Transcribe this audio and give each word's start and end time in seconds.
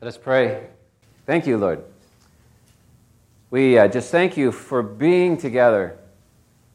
Let 0.00 0.08
us 0.08 0.18
pray. 0.18 0.66
Thank 1.24 1.46
you, 1.46 1.56
Lord. 1.56 1.82
We 3.50 3.78
uh, 3.78 3.88
just 3.88 4.10
thank 4.10 4.36
you 4.36 4.52
for 4.52 4.82
being 4.82 5.38
together, 5.38 5.98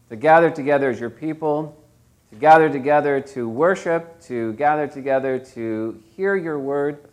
to 0.10 0.16
gather 0.16 0.50
together 0.50 0.90
as 0.90 1.00
your 1.00 1.12
people, 1.12 1.78
to 2.32 2.36
gather 2.38 2.68
together 2.68 3.22
to 3.22 3.48
worship, 3.48 4.20
to 4.24 4.54
gather 4.54 4.88
together 4.88 5.38
to 5.38 6.02
hear 6.16 6.36
your 6.36 6.58
word, 6.58 7.04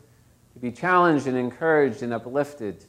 to 0.54 0.58
be 0.58 0.72
challenged 0.72 1.26
and 1.26 1.36
encouraged 1.36 2.02
and 2.02 2.14
uplifted. 2.14 2.86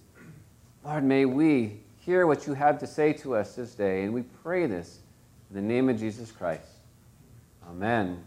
Lord, 0.86 1.04
may 1.04 1.26
we 1.26 1.82
hear 2.00 2.26
what 2.26 2.48
you 2.48 2.54
have 2.54 2.80
to 2.80 2.88
say 2.88 3.12
to 3.14 3.36
us 3.36 3.54
this 3.54 3.76
day, 3.76 4.04
and 4.04 4.14
we 4.14 4.22
pray 4.22 4.66
this 4.66 5.00
in 5.50 5.58
the 5.58 5.62
name 5.62 5.90
of 5.90 6.00
Jesus 6.00 6.32
Christ. 6.32 6.70
Amen. 7.70 8.24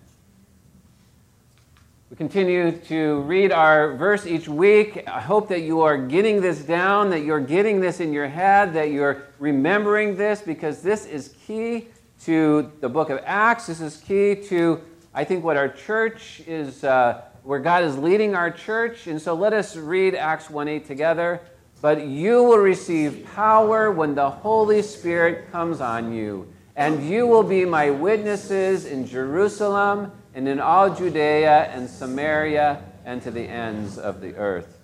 We 2.13 2.17
continue 2.17 2.73
to 2.73 3.23
read 3.23 3.53
our 3.53 3.97
verse 3.97 4.27
each 4.27 4.47
week. 4.47 5.03
I 5.09 5.19
hope 5.19 5.49
that 5.49 5.63
you 5.63 5.81
are 5.81 5.97
getting 5.97 6.43
this 6.43 6.59
down, 6.59 7.09
that 7.09 7.25
you're 7.25 7.41
getting 7.41 7.81
this 7.81 8.01
in 8.01 8.13
your 8.13 8.29
head, 8.29 8.75
that 8.75 8.91
you're 8.91 9.23
remembering 9.39 10.15
this, 10.19 10.43
because 10.43 10.83
this 10.83 11.07
is 11.07 11.35
key 11.47 11.89
to 12.25 12.71
the 12.83 12.89
book 12.91 13.09
of 13.09 13.19
Acts. 13.25 13.69
This 13.69 13.81
is 13.81 13.97
key 13.97 14.35
to, 14.35 14.83
I 15.15 15.25
think, 15.25 15.43
what 15.43 15.57
our 15.57 15.71
church 15.71 16.43
is, 16.47 16.85
uh, 16.85 17.23
where 17.45 17.61
God 17.61 17.83
is 17.83 17.97
leading 17.97 18.35
our 18.35 18.51
church. 18.51 19.07
And 19.07 19.19
so 19.19 19.33
let 19.33 19.55
us 19.55 19.75
read 19.75 20.15
Acts 20.15 20.51
1 20.51 20.69
8 20.69 20.87
together. 20.87 21.41
But 21.81 22.07
you 22.07 22.43
will 22.43 22.59
receive 22.59 23.27
power 23.35 23.91
when 23.91 24.15
the 24.15 24.29
Holy 24.29 24.83
Spirit 24.83 25.51
comes 25.51 25.81
on 25.81 26.13
you, 26.13 26.53
and 26.77 27.09
you 27.09 27.27
will 27.27 27.43
be 27.43 27.65
my 27.65 27.89
witnesses 27.89 28.85
in 28.85 29.07
Jerusalem 29.07 30.13
and 30.35 30.49
in 30.49 30.61
all 30.61 30.95
Judea 30.95 31.71
and 31.73 31.89
Samaria 31.89 32.83
and 33.05 33.23
to 33.23 33.31
the 33.31 33.43
ends 33.43 33.99
of 33.99 34.21
the 34.21 34.35
earth. 34.37 34.79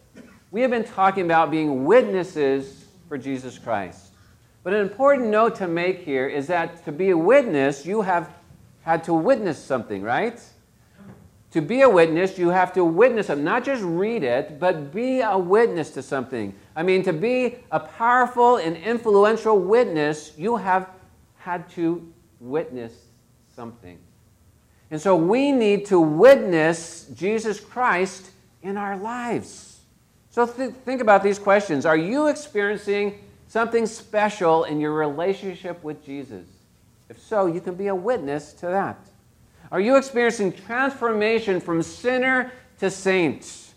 We 0.51 0.61
have 0.63 0.71
been 0.71 0.85
talking 0.85 1.25
about 1.25 1.51
being 1.51 1.85
witnesses 1.85 2.87
for 3.09 3.19
Jesus 3.19 3.59
Christ. 3.59 4.13
But 4.63 4.73
an 4.73 4.81
important 4.81 5.29
note 5.29 5.57
to 5.57 5.69
make 5.69 6.01
here 6.01 6.27
is 6.27 6.47
that 6.49 6.85
to 6.85 6.93
be 6.93 7.11
a 7.11 7.17
witness, 7.17 7.87
you 7.87 8.03
have 8.03 8.31
had 8.83 9.05
to 9.05 9.15
witness 9.15 9.63
something, 9.63 10.03
right? 10.03 10.41
To 11.53 11.63
be 11.63 11.81
a 11.81 11.89
witness, 11.89 12.39
you 12.39 12.49
have 12.49 12.75
to 12.75 12.85
witness 12.85 13.29
something, 13.29 13.45
not 13.45 13.65
just 13.65 13.83
read 13.83 14.23
it, 14.23 14.61
but 14.61 14.93
be 14.93 15.21
a 15.21 15.39
witness 15.39 15.91
to 15.91 16.03
something. 16.03 16.55
I 16.77 16.83
mean, 16.83 17.03
to 17.05 17.13
be 17.13 17.57
a 17.71 17.81
powerful 17.81 18.57
and 18.57 18.77
influential 18.77 19.59
witness, 19.59 20.33
you 20.37 20.57
have 20.57 20.91
had 21.37 21.69
to 21.71 22.07
witness 22.41 22.93
something. 23.55 23.99
And 24.91 25.01
so 25.01 25.17
we 25.17 25.53
need 25.53 25.87
to 25.87 26.01
witness 26.01 27.07
Jesus 27.15 27.61
Christ 27.61 28.31
in 28.63 28.77
our 28.77 28.97
lives. 28.97 29.81
So 30.31 30.47
th- 30.47 30.73
think 30.85 31.01
about 31.01 31.23
these 31.23 31.39
questions. 31.39 31.85
Are 31.85 31.97
you 31.97 32.29
experiencing 32.29 33.19
something 33.49 33.87
special 33.87 34.65
in 34.65 34.81
your 34.81 34.93
relationship 34.93 35.83
with 35.83 36.05
Jesus? 36.05 36.47
If 37.09 37.21
so, 37.21 37.47
you 37.47 37.61
can 37.61 37.75
be 37.75 37.89
a 37.89 37.95
witness 37.95 38.53
to 38.55 38.67
that. 38.67 38.99
Are 39.71 39.81
you 39.81 39.97
experiencing 39.97 40.53
transformation 40.53 41.61
from 41.61 41.83
sinner 41.83 42.53
to 42.79 42.91
saint? 42.91 43.73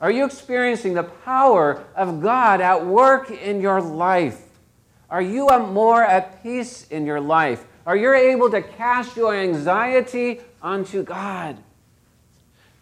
Are 0.00 0.10
you 0.10 0.24
experiencing 0.24 0.94
the 0.94 1.04
power 1.04 1.84
of 1.94 2.22
God 2.22 2.60
at 2.60 2.84
work 2.84 3.30
in 3.30 3.60
your 3.60 3.80
life? 3.80 4.42
Are 5.08 5.22
you 5.22 5.48
more 5.58 6.02
at 6.02 6.42
peace 6.42 6.86
in 6.88 7.06
your 7.06 7.20
life? 7.20 7.64
Are 7.86 7.96
you 7.96 8.12
able 8.12 8.50
to 8.50 8.60
cast 8.62 9.16
your 9.16 9.32
anxiety 9.32 10.40
onto 10.60 11.04
God? 11.04 11.56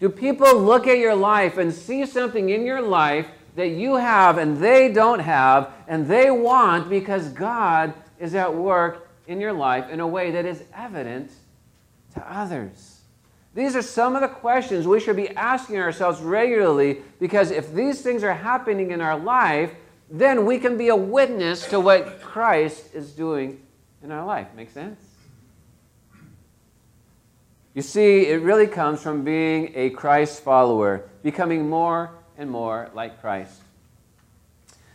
Do 0.01 0.09
people 0.09 0.59
look 0.59 0.87
at 0.87 0.97
your 0.97 1.15
life 1.15 1.59
and 1.59 1.73
see 1.73 2.07
something 2.07 2.49
in 2.49 2.65
your 2.65 2.81
life 2.81 3.29
that 3.55 3.69
you 3.69 3.97
have 3.97 4.39
and 4.39 4.57
they 4.59 4.91
don't 4.91 5.21
have 5.21 5.71
and 5.87 6.09
they 6.09 6.31
want 6.31 6.89
because 6.89 7.29
God 7.29 7.93
is 8.19 8.35
at 8.35 8.53
work 8.53 9.07
in 9.27 9.41
your 9.41 9.53
life 9.53 9.91
in 9.91 10.01
a 10.01 10.07
way 10.07 10.31
that 10.31 10.47
is 10.47 10.65
evident 10.75 11.31
to 12.15 12.33
others? 12.33 13.01
These 13.55 13.77
are 13.77 13.83
some 13.83 14.17
of 14.17 14.23
the 14.23 14.29
questions 14.29 14.87
we 14.87 15.01
should 15.01 15.17
be 15.17 15.29
asking 15.37 15.77
ourselves 15.77 16.21
regularly 16.23 17.03
because 17.21 17.51
if 17.51 17.73
these 17.75 18.01
things 18.01 18.25
are 18.25 18.33
happening 18.33 18.91
in 18.91 19.03
our 19.03 19.19
life, 19.19 19.71
then 20.11 20.47
we 20.47 20.59
can 20.59 20.79
be 20.79 20.89
a 20.89 20.97
witness 20.97 21.69
to 21.69 21.79
what 21.79 22.23
Christ 22.23 22.95
is 22.95 23.13
doing 23.13 23.61
in 24.05 24.13
our 24.13 24.25
life. 24.25 24.49
Make 24.55 24.71
sense? 24.71 25.01
You 27.73 27.83
see, 27.83 28.27
it 28.27 28.43
really 28.43 28.69
comes 28.69 29.03
from 29.03 29.25
being 29.25 29.73
a 29.75 29.91
Christ 29.91 30.43
follower, 30.43 31.09
becoming 31.23 31.69
more 31.69 32.11
and 32.39 32.49
more 32.49 32.91
like 32.95 33.21
Christ. 33.21 33.61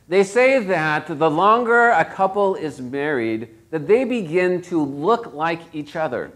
They 0.08 0.24
say 0.24 0.64
that 0.64 1.08
the 1.20 1.30
longer 1.30 1.90
a 1.90 2.06
couple 2.06 2.56
is 2.56 2.80
married, 2.80 3.50
that 3.72 3.88
they 3.88 4.06
begin 4.06 4.62
to 4.64 4.84
look 4.84 5.34
like 5.34 5.62
each 5.74 5.96
other. 5.96 6.32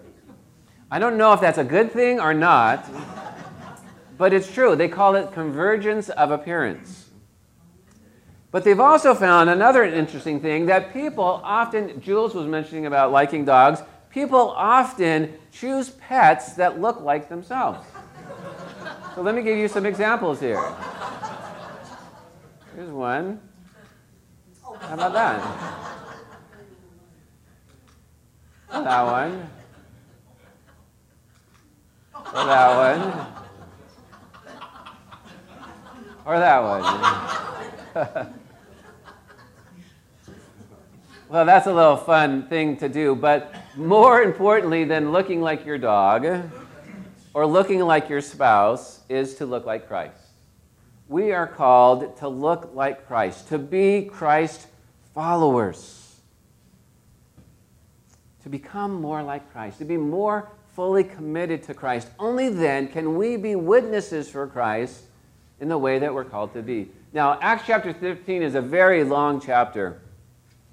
I 0.91 0.99
don't 0.99 1.17
know 1.17 1.33
if 1.33 1.41
that's 1.41 1.57
a 1.57 1.63
good 1.63 1.91
thing 1.91 2.19
or 2.19 2.33
not, 2.33 2.85
but 4.17 4.33
it's 4.33 4.51
true. 4.51 4.75
They 4.75 4.89
call 4.89 5.15
it 5.15 5.31
convergence 5.31 6.09
of 6.09 6.31
appearance. 6.31 7.02
But 8.53 8.63
they've 8.63 8.79
also 8.79 9.15
found 9.15 9.49
another 9.49 9.83
interesting 9.83 10.39
thing 10.39 10.67
that 10.67 10.93
people 10.93 11.41
often, 11.43 11.99
Jules 11.99 12.35
was 12.35 12.45
mentioning 12.45 12.85
about 12.85 13.11
liking 13.11 13.45
dogs, 13.45 13.81
people 14.11 14.51
often 14.51 15.33
choose 15.51 15.89
pets 15.89 16.53
that 16.53 16.79
look 16.79 17.01
like 17.01 17.29
themselves. 17.29 17.83
so 19.15 19.23
let 19.23 19.33
me 19.33 19.41
give 19.41 19.57
you 19.57 19.67
some 19.67 19.87
examples 19.87 20.39
here. 20.39 20.63
Here's 22.75 22.91
one. 22.91 23.41
How 24.81 24.93
about 24.93 25.13
that? 25.13 25.41
That 28.69 29.03
one. 29.03 29.49
Or 32.35 32.45
that 32.45 32.69
one. 32.77 33.27
Or 36.23 36.37
that 36.37 36.59
one. 38.19 38.33
Well, 41.33 41.45
that's 41.45 41.65
a 41.65 41.73
little 41.73 41.97
fun 41.97 42.45
thing 42.45 42.77
to 42.77 42.87
do, 42.87 43.15
but 43.15 43.55
more 43.75 44.21
importantly 44.21 44.83
than 44.83 45.11
looking 45.11 45.41
like 45.41 45.65
your 45.65 45.79
dog 45.79 46.27
or 47.33 47.47
looking 47.47 47.79
like 47.79 48.07
your 48.07 48.21
spouse 48.21 48.99
is 49.09 49.33
to 49.37 49.47
look 49.47 49.65
like 49.65 49.87
Christ. 49.87 50.15
We 51.07 51.31
are 51.31 51.47
called 51.47 52.17
to 52.17 52.27
look 52.27 52.75
like 52.75 53.07
Christ, 53.07 53.47
to 53.47 53.57
be 53.57 54.03
Christ 54.03 54.67
followers, 55.15 56.17
to 58.43 58.49
become 58.49 58.93
more 59.01 59.23
like 59.23 59.51
Christ, 59.51 59.79
to 59.79 59.85
be 59.85 59.97
more 59.97 60.51
fully 60.75 61.03
committed 61.03 61.63
to 61.63 61.73
Christ. 61.73 62.09
Only 62.19 62.49
then 62.49 62.89
can 62.89 63.17
we 63.17 63.37
be 63.37 63.55
witnesses 63.55 64.29
for 64.29 64.45
Christ 64.45 65.01
in 65.59 65.67
the 65.67 65.79
way 65.79 65.97
that 65.97 66.13
we're 66.13 66.25
called 66.25 66.53
to 66.53 66.61
be. 66.61 66.91
Now, 67.11 67.39
Acts 67.41 67.63
chapter 67.65 67.91
15 67.91 68.43
is 68.43 68.53
a 68.53 68.61
very 68.61 69.03
long 69.03 69.41
chapter. 69.41 69.99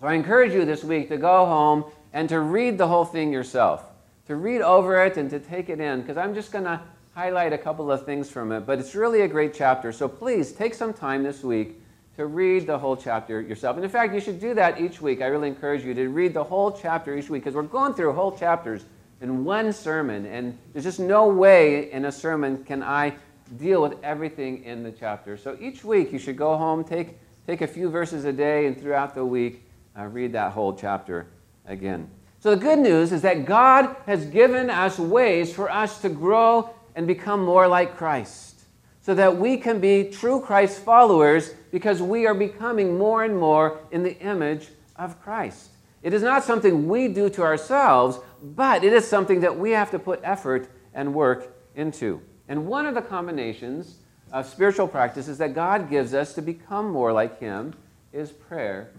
So 0.01 0.07
I 0.07 0.15
encourage 0.15 0.55
you 0.55 0.65
this 0.65 0.83
week 0.83 1.09
to 1.11 1.19
go 1.19 1.45
home 1.45 1.85
and 2.15 2.27
to 2.31 2.41
read 2.41 2.79
the 2.79 2.89
whole 2.89 3.05
thing 3.05 3.31
yourself, 3.31 3.85
to 4.29 4.37
read 4.37 4.63
over 4.63 5.05
it 5.05 5.19
and 5.19 5.29
to 5.29 5.39
take 5.39 5.69
it 5.69 5.79
in, 5.79 6.01
because 6.01 6.17
I'm 6.17 6.35
just 6.35 6.53
going 6.53 6.65
to 6.65 6.81
highlight 7.15 7.53
a 7.53 7.59
couple 7.59 7.93
of 7.93 8.07
things 8.07 8.31
from 8.31 8.51
it. 8.51 8.61
But 8.61 8.79
it's 8.79 8.95
really 8.95 9.21
a 9.21 9.29
great 9.29 9.53
chapter. 9.53 9.93
So 9.93 10.09
please 10.09 10.53
take 10.53 10.73
some 10.73 10.95
time 10.95 11.23
this 11.23 11.45
week 11.45 11.83
to 12.17 12.25
read 12.25 12.67
the 12.67 12.79
whole 12.79 12.97
chapter 12.97 13.43
yourself. 13.43 13.77
And 13.77 13.85
in 13.85 13.91
fact, 13.91 14.15
you 14.15 14.21
should 14.21 14.41
do 14.41 14.55
that 14.55 14.81
each 14.81 15.03
week. 15.03 15.21
I 15.21 15.27
really 15.27 15.49
encourage 15.49 15.85
you 15.85 15.93
to 15.93 16.09
read 16.09 16.33
the 16.33 16.45
whole 16.45 16.73
chapter 16.73 17.15
each 17.15 17.29
week, 17.29 17.45
because 17.45 17.55
we're 17.55 17.63
going 17.63 17.93
through 17.93 18.15
whole 18.15 18.33
chapters 18.33 18.87
in 19.21 19.45
one 19.45 19.71
sermon. 19.71 20.25
And 20.25 20.57
there's 20.73 20.87
just 20.87 21.01
no 21.01 21.29
way 21.29 21.93
in 21.93 22.07
a 22.07 22.13
sermon 22.13 22.65
can 22.65 22.83
I 22.83 23.17
deal 23.59 23.83
with 23.83 24.03
everything 24.03 24.65
in 24.65 24.83
the 24.83 24.93
chapter. 24.93 25.37
So 25.37 25.59
each 25.61 25.85
week 25.85 26.11
you 26.11 26.19
should 26.19 26.39
go 26.39 26.57
home, 26.57 26.85
take, 26.85 27.19
take 27.47 27.61
a 27.61 27.67
few 27.67 27.91
verses 27.91 28.25
a 28.25 28.33
day, 28.33 28.67
and 28.67 28.81
throughout 28.81 29.15
the 29.15 29.27
week, 29.27 29.67
uh, 29.99 30.05
read 30.07 30.33
that 30.33 30.53
whole 30.53 30.75
chapter 30.75 31.27
again. 31.67 32.09
So, 32.41 32.51
the 32.51 32.61
good 32.61 32.79
news 32.79 33.13
is 33.13 33.23
that 33.23 33.45
God 33.45 33.95
has 34.07 34.25
given 34.27 34.71
us 34.71 34.99
ways 34.99 35.53
for 35.53 35.71
us 35.71 36.01
to 36.01 36.09
grow 36.09 36.71
and 36.95 37.07
become 37.07 37.45
more 37.45 37.69
like 37.69 37.97
Christ, 37.97 38.63
so 39.03 39.15
that 39.15 39.37
we 39.37 39.57
can 39.57 39.79
be 39.81 40.05
true 40.05 40.41
Christ 40.41 40.83
followers 40.83 41.51
because 41.71 42.01
we 42.01 42.27
are 42.27 42.35
becoming 42.35 42.97
more 42.97 43.25
and 43.25 43.39
more 43.39 43.81
in 43.91 44.03
the 44.03 44.19
image 44.21 44.69
of 44.97 45.21
Christ. 45.23 45.71
It 46.03 46.15
is 46.15 46.23
not 46.23 46.45
something 46.45 46.89
we 46.89 47.09
do 47.09 47.29
to 47.31 47.43
ourselves, 47.43 48.19
but 48.43 48.85
it 48.85 48.93
is 48.93 49.07
something 49.07 49.41
that 49.41 49.59
we 49.59 49.73
have 49.73 49.91
to 49.91 49.99
put 49.99 50.21
effort 50.23 50.71
and 50.95 51.15
work 51.15 51.55
into. 51.75 52.23
And 52.49 52.67
one 52.67 52.87
of 52.87 52.95
the 52.95 53.03
combinations 53.03 53.97
of 54.33 54.47
spiritual 54.47 54.89
practices 54.89 55.39
that 55.39 55.55
God 55.55 55.91
gives 55.91 56.15
us 56.15 56.33
to 56.35 56.43
become 56.43 56.91
more 56.91 57.13
like 57.13 57.39
Him 57.39 57.75
is 58.13 58.31
prayer 58.31 58.93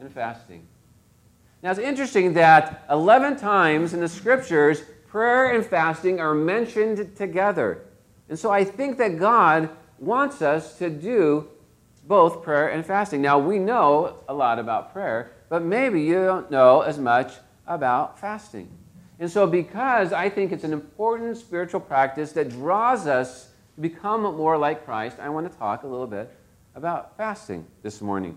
and 0.00 0.12
fasting. 0.12 0.66
Now 1.62 1.70
it's 1.70 1.80
interesting 1.80 2.34
that 2.34 2.84
11 2.90 3.36
times 3.36 3.94
in 3.94 4.00
the 4.00 4.08
scriptures, 4.08 4.82
prayer 5.06 5.54
and 5.54 5.64
fasting 5.64 6.20
are 6.20 6.34
mentioned 6.34 7.16
together. 7.16 7.82
And 8.28 8.38
so 8.38 8.50
I 8.50 8.64
think 8.64 8.98
that 8.98 9.18
God 9.18 9.70
wants 9.98 10.42
us 10.42 10.78
to 10.78 10.90
do 10.90 11.48
both 12.06 12.42
prayer 12.42 12.68
and 12.68 12.84
fasting. 12.84 13.22
Now, 13.22 13.38
we 13.38 13.58
know 13.58 14.18
a 14.28 14.34
lot 14.34 14.58
about 14.58 14.92
prayer, 14.92 15.32
but 15.48 15.62
maybe 15.62 16.02
you 16.02 16.14
don't 16.14 16.50
know 16.50 16.82
as 16.82 16.98
much 16.98 17.32
about 17.66 18.18
fasting. 18.18 18.68
And 19.18 19.30
so, 19.30 19.46
because 19.46 20.12
I 20.12 20.28
think 20.28 20.52
it's 20.52 20.64
an 20.64 20.72
important 20.72 21.36
spiritual 21.36 21.80
practice 21.80 22.32
that 22.32 22.50
draws 22.50 23.06
us 23.06 23.50
to 23.76 23.80
become 23.80 24.22
more 24.22 24.58
like 24.58 24.84
Christ, 24.84 25.18
I 25.18 25.28
want 25.28 25.50
to 25.50 25.58
talk 25.58 25.84
a 25.84 25.86
little 25.86 26.06
bit 26.06 26.30
about 26.74 27.16
fasting 27.16 27.66
this 27.82 28.00
morning. 28.00 28.36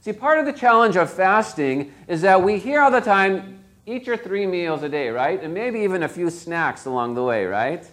See, 0.00 0.12
part 0.12 0.38
of 0.38 0.46
the 0.46 0.52
challenge 0.52 0.96
of 0.96 1.12
fasting 1.12 1.92
is 2.08 2.22
that 2.22 2.42
we 2.42 2.58
hear 2.58 2.80
all 2.80 2.90
the 2.90 3.00
time 3.00 3.62
eat 3.86 4.06
your 4.06 4.16
three 4.16 4.46
meals 4.46 4.82
a 4.82 4.88
day, 4.88 5.08
right? 5.10 5.42
And 5.42 5.52
maybe 5.52 5.80
even 5.80 6.02
a 6.02 6.08
few 6.08 6.30
snacks 6.30 6.86
along 6.86 7.14
the 7.14 7.22
way, 7.22 7.44
right? 7.44 7.86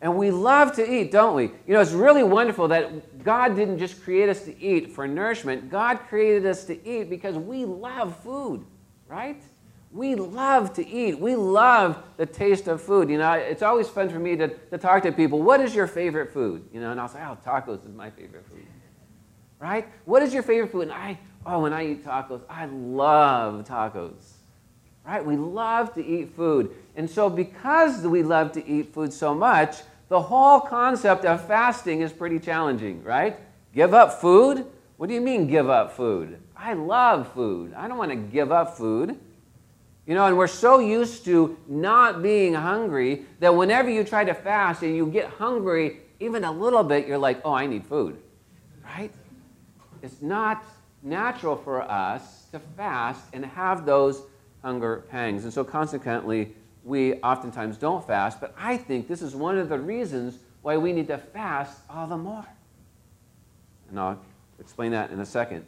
And 0.00 0.16
we 0.16 0.30
love 0.30 0.74
to 0.76 0.92
eat, 0.92 1.12
don't 1.12 1.34
we? 1.34 1.44
You 1.44 1.74
know, 1.74 1.80
it's 1.80 1.92
really 1.92 2.22
wonderful 2.22 2.68
that 2.68 3.22
God 3.24 3.54
didn't 3.54 3.78
just 3.78 4.02
create 4.02 4.28
us 4.28 4.42
to 4.42 4.60
eat 4.60 4.90
for 4.92 5.06
nourishment. 5.06 5.70
God 5.70 6.00
created 6.08 6.44
us 6.44 6.64
to 6.64 6.86
eat 6.86 7.08
because 7.08 7.36
we 7.36 7.64
love 7.64 8.16
food, 8.22 8.64
right? 9.08 9.40
We 9.92 10.16
love 10.16 10.72
to 10.74 10.86
eat. 10.86 11.18
We 11.18 11.36
love 11.36 12.02
the 12.16 12.26
taste 12.26 12.66
of 12.66 12.82
food. 12.82 13.08
You 13.08 13.18
know, 13.18 13.32
it's 13.32 13.62
always 13.62 13.88
fun 13.88 14.10
for 14.10 14.18
me 14.18 14.34
to, 14.36 14.48
to 14.48 14.76
talk 14.76 15.04
to 15.04 15.12
people. 15.12 15.40
What 15.40 15.60
is 15.60 15.74
your 15.74 15.86
favorite 15.86 16.32
food? 16.32 16.68
You 16.72 16.80
know, 16.80 16.90
and 16.90 17.00
I'll 17.00 17.08
say, 17.08 17.20
oh, 17.22 17.38
tacos 17.46 17.86
is 17.88 17.94
my 17.94 18.10
favorite 18.10 18.44
food. 18.46 18.66
Right? 19.60 19.88
What 20.04 20.22
is 20.22 20.34
your 20.34 20.42
favorite 20.42 20.72
food? 20.72 20.82
And 20.82 20.92
I, 20.92 21.18
oh, 21.46 21.60
when 21.60 21.72
I 21.72 21.86
eat 21.86 22.04
tacos, 22.04 22.42
I 22.48 22.66
love 22.66 23.66
tacos 23.66 24.34
right? 25.04 25.24
We 25.24 25.36
love 25.36 25.92
to 25.94 26.04
eat 26.04 26.34
food. 26.34 26.74
And 26.96 27.08
so, 27.08 27.28
because 27.28 28.02
we 28.06 28.22
love 28.22 28.52
to 28.52 28.66
eat 28.66 28.92
food 28.92 29.12
so 29.12 29.34
much, 29.34 29.76
the 30.08 30.20
whole 30.20 30.60
concept 30.60 31.24
of 31.24 31.46
fasting 31.46 32.00
is 32.00 32.12
pretty 32.12 32.38
challenging, 32.38 33.02
right? 33.02 33.38
Give 33.74 33.94
up 33.94 34.20
food? 34.20 34.66
What 34.96 35.08
do 35.08 35.14
you 35.14 35.20
mean, 35.20 35.46
give 35.46 35.68
up 35.68 35.92
food? 35.92 36.40
I 36.56 36.72
love 36.74 37.32
food. 37.32 37.74
I 37.74 37.88
don't 37.88 37.98
want 37.98 38.10
to 38.10 38.16
give 38.16 38.52
up 38.52 38.76
food. 38.76 39.18
You 40.06 40.14
know, 40.14 40.26
and 40.26 40.36
we're 40.36 40.46
so 40.46 40.78
used 40.78 41.24
to 41.24 41.58
not 41.66 42.22
being 42.22 42.54
hungry 42.54 43.24
that 43.40 43.54
whenever 43.54 43.90
you 43.90 44.04
try 44.04 44.24
to 44.24 44.34
fast 44.34 44.82
and 44.82 44.94
you 44.94 45.06
get 45.06 45.28
hungry 45.30 46.00
even 46.20 46.44
a 46.44 46.52
little 46.52 46.84
bit, 46.84 47.06
you're 47.06 47.18
like, 47.18 47.40
oh, 47.44 47.52
I 47.52 47.66
need 47.66 47.86
food, 47.86 48.18
right? 48.84 49.10
It's 50.02 50.20
not 50.20 50.62
natural 51.04 51.56
for 51.56 51.82
us 51.82 52.46
to 52.50 52.58
fast 52.76 53.22
and 53.32 53.44
have 53.44 53.84
those 53.84 54.22
hunger 54.62 55.04
pangs. 55.10 55.44
And 55.44 55.52
so, 55.52 55.62
consequently, 55.62 56.54
we 56.82 57.14
oftentimes 57.16 57.76
don't 57.76 58.04
fast, 58.06 58.40
but 58.40 58.54
I 58.58 58.76
think 58.76 59.06
this 59.06 59.22
is 59.22 59.36
one 59.36 59.58
of 59.58 59.68
the 59.68 59.78
reasons 59.78 60.38
why 60.62 60.76
we 60.76 60.92
need 60.92 61.06
to 61.08 61.18
fast 61.18 61.78
all 61.88 62.06
the 62.06 62.16
more. 62.16 62.46
And 63.90 64.00
I'll 64.00 64.18
explain 64.58 64.92
that 64.92 65.10
in 65.10 65.20
a 65.20 65.26
second. 65.26 65.64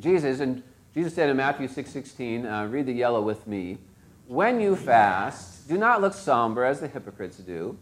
Jesus, 0.00 0.40
and 0.40 0.62
Jesus 0.94 1.14
said 1.14 1.28
in 1.28 1.36
Matthew 1.36 1.68
6 1.68 1.90
16, 1.90 2.46
uh, 2.46 2.66
read 2.66 2.86
the 2.86 2.92
yellow 2.92 3.20
with 3.20 3.46
me. 3.46 3.78
When 4.26 4.60
you 4.60 4.76
fast, 4.76 5.68
do 5.68 5.78
not 5.78 6.00
look 6.00 6.14
somber 6.14 6.64
as 6.64 6.80
the 6.80 6.88
hypocrites 6.88 7.38
do, 7.38 7.78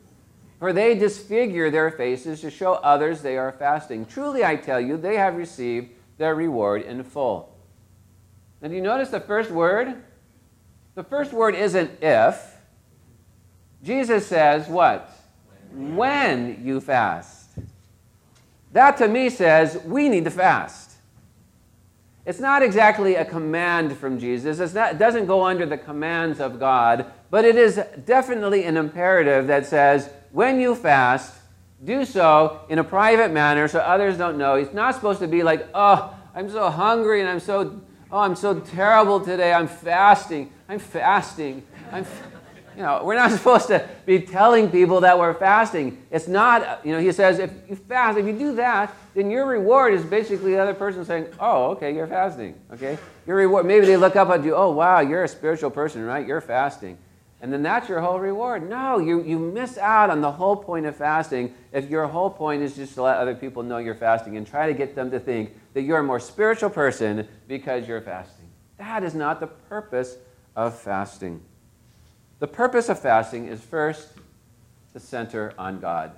for 0.59 0.73
they 0.73 0.95
disfigure 0.95 1.71
their 1.71 1.91
faces 1.91 2.41
to 2.41 2.51
show 2.51 2.75
others 2.75 3.23
they 3.23 3.37
are 3.37 3.53
fasting. 3.53 4.07
Truly, 4.07 4.45
I 4.45 4.57
tell 4.57 4.81
you, 4.81 4.97
they 4.97 5.17
have 5.17 5.37
received 5.37 5.91
their 6.19 6.35
reward 6.35 6.83
in 6.83 7.03
full. 7.03 7.55
And 8.63 8.71
do 8.71 8.77
you 8.77 8.83
notice 8.83 9.11
the 9.11 9.21
first 9.21 9.51
word? 9.51 9.95
The 10.95 11.05
first 11.05 11.33
word 11.33 11.55
isn't 11.55 12.03
if. 12.03 12.57
Jesus 13.83 14.27
says 14.27 14.67
what? 14.69 15.11
When 15.73 16.63
you 16.65 16.81
fast. 16.81 17.51
That 18.73 18.97
to 18.99 19.09
me 19.09 19.31
says 19.31 19.79
we 19.85 20.09
need 20.09 20.25
to 20.25 20.31
fast. 20.31 20.93
It's 22.25 22.41
not 22.41 22.63
exactly 22.63 23.15
a 23.15 23.25
command 23.25 23.97
from 23.97 24.19
Jesus. 24.19 24.75
Not, 24.75 24.95
it 24.95 24.99
doesn't 24.99 25.27
go 25.27 25.45
under 25.45 25.65
the 25.65 25.79
commands 25.79 26.41
of 26.41 26.59
God, 26.59 27.07
but 27.31 27.45
it 27.45 27.57
is 27.57 27.81
definitely 28.05 28.65
an 28.65 28.77
imperative 28.77 29.47
that 29.47 29.67
says 29.67 30.11
when 30.33 30.59
you 30.61 30.75
fast, 30.75 31.35
do 31.87 32.05
so 32.05 32.61
in 32.69 32.79
a 32.79 32.85
private 32.85 33.31
manner 33.31 33.69
so 33.69 33.79
others 33.79 34.19
don't 34.19 34.37
know. 34.37 34.57
It's 34.57 34.75
not 34.75 34.95
supposed 34.95 35.21
to 35.21 35.29
be 35.29 35.43
like, 35.43 35.67
oh, 35.73 36.15
I'm 36.35 36.51
so 36.51 36.69
hungry 36.69 37.21
and 37.21 37.29
I'm 37.31 37.41
so, 37.41 37.81
oh, 38.11 38.19
I'm 38.19 38.37
so 38.37 38.61
terrible 38.61 39.21
today. 39.21 39.53
I'm 39.53 39.69
fasting. 39.69 40.53
I'm 40.69 40.79
fasting. 40.79 41.65
I'm, 41.93 42.05
you 42.77 42.83
know, 42.83 43.03
we're 43.05 43.15
not 43.15 43.31
supposed 43.39 43.69
to 43.69 43.89
be 44.05 44.21
telling 44.21 44.71
people 44.71 45.01
that 45.01 45.19
we're 45.19 45.35
fasting. 45.35 46.05
It's 46.11 46.29
not, 46.29 46.85
you 46.85 46.93
know, 46.93 47.01
he 47.01 47.13
says, 47.13 47.39
if 47.39 47.51
you 47.69 47.77
fast, 47.77 48.19
if 48.19 48.27
you 48.27 48.39
do 48.39 48.55
that, 48.57 48.95
then 49.15 49.31
your 49.31 49.47
reward 49.47 49.95
is 49.95 50.05
basically 50.05 50.53
the 50.53 50.59
other 50.59 50.75
person 50.75 51.05
saying, 51.05 51.29
oh, 51.41 51.71
okay, 51.71 51.95
you're 51.95 52.07
fasting, 52.07 52.55
okay? 52.73 52.99
Your 53.27 53.37
reward, 53.37 53.65
maybe 53.65 53.87
they 53.87 53.97
look 53.97 54.15
up 54.15 54.29
at 54.29 54.45
you, 54.45 54.55
oh, 54.55 54.73
wow, 54.73 55.01
you're 55.01 55.25
a 55.25 55.29
spiritual 55.29 55.71
person, 55.71 56.05
right? 56.05 56.27
You're 56.27 56.43
fasting. 56.43 56.99
And 57.47 57.53
then 57.53 57.63
that's 57.63 57.89
your 57.89 58.01
whole 58.01 58.19
reward. 58.19 58.69
No, 58.69 58.99
you, 58.99 59.23
you 59.23 59.39
miss 59.39 59.79
out 59.79 60.11
on 60.11 60.21
the 60.21 60.33
whole 60.33 60.57
point 60.57 60.85
of 60.85 60.97
fasting 60.97 61.55
if 61.73 61.89
your 61.89 62.09
whole 62.09 62.29
point 62.29 62.61
is 62.61 62.75
just 62.75 62.95
to 62.95 63.03
let 63.03 63.19
other 63.19 63.37
people 63.37 63.63
know 63.63 63.79
you're 63.79 63.95
fasting 63.95 64.37
and 64.37 64.45
try 64.45 64.67
to 64.67 64.75
get 64.75 64.97
them 64.97 65.13
to 65.13 65.21
think 65.21 65.57
that 65.73 65.83
you're 65.83 66.01
a 66.01 66.03
more 66.03 66.19
spiritual 66.19 66.71
person 66.71 67.29
because 67.47 67.87
you're 67.87 68.01
fasting. 68.01 68.49
That 68.79 69.05
is 69.05 69.15
not 69.15 69.39
the 69.39 69.47
purpose 69.47 70.17
of 70.57 70.77
fasting. 70.77 71.41
The 72.41 72.49
purpose 72.49 72.89
of 72.89 72.99
fasting 72.99 73.47
is 73.47 73.61
first 73.61 74.09
to 74.93 74.99
center 74.99 75.55
on 75.57 75.79
God. 75.79 76.11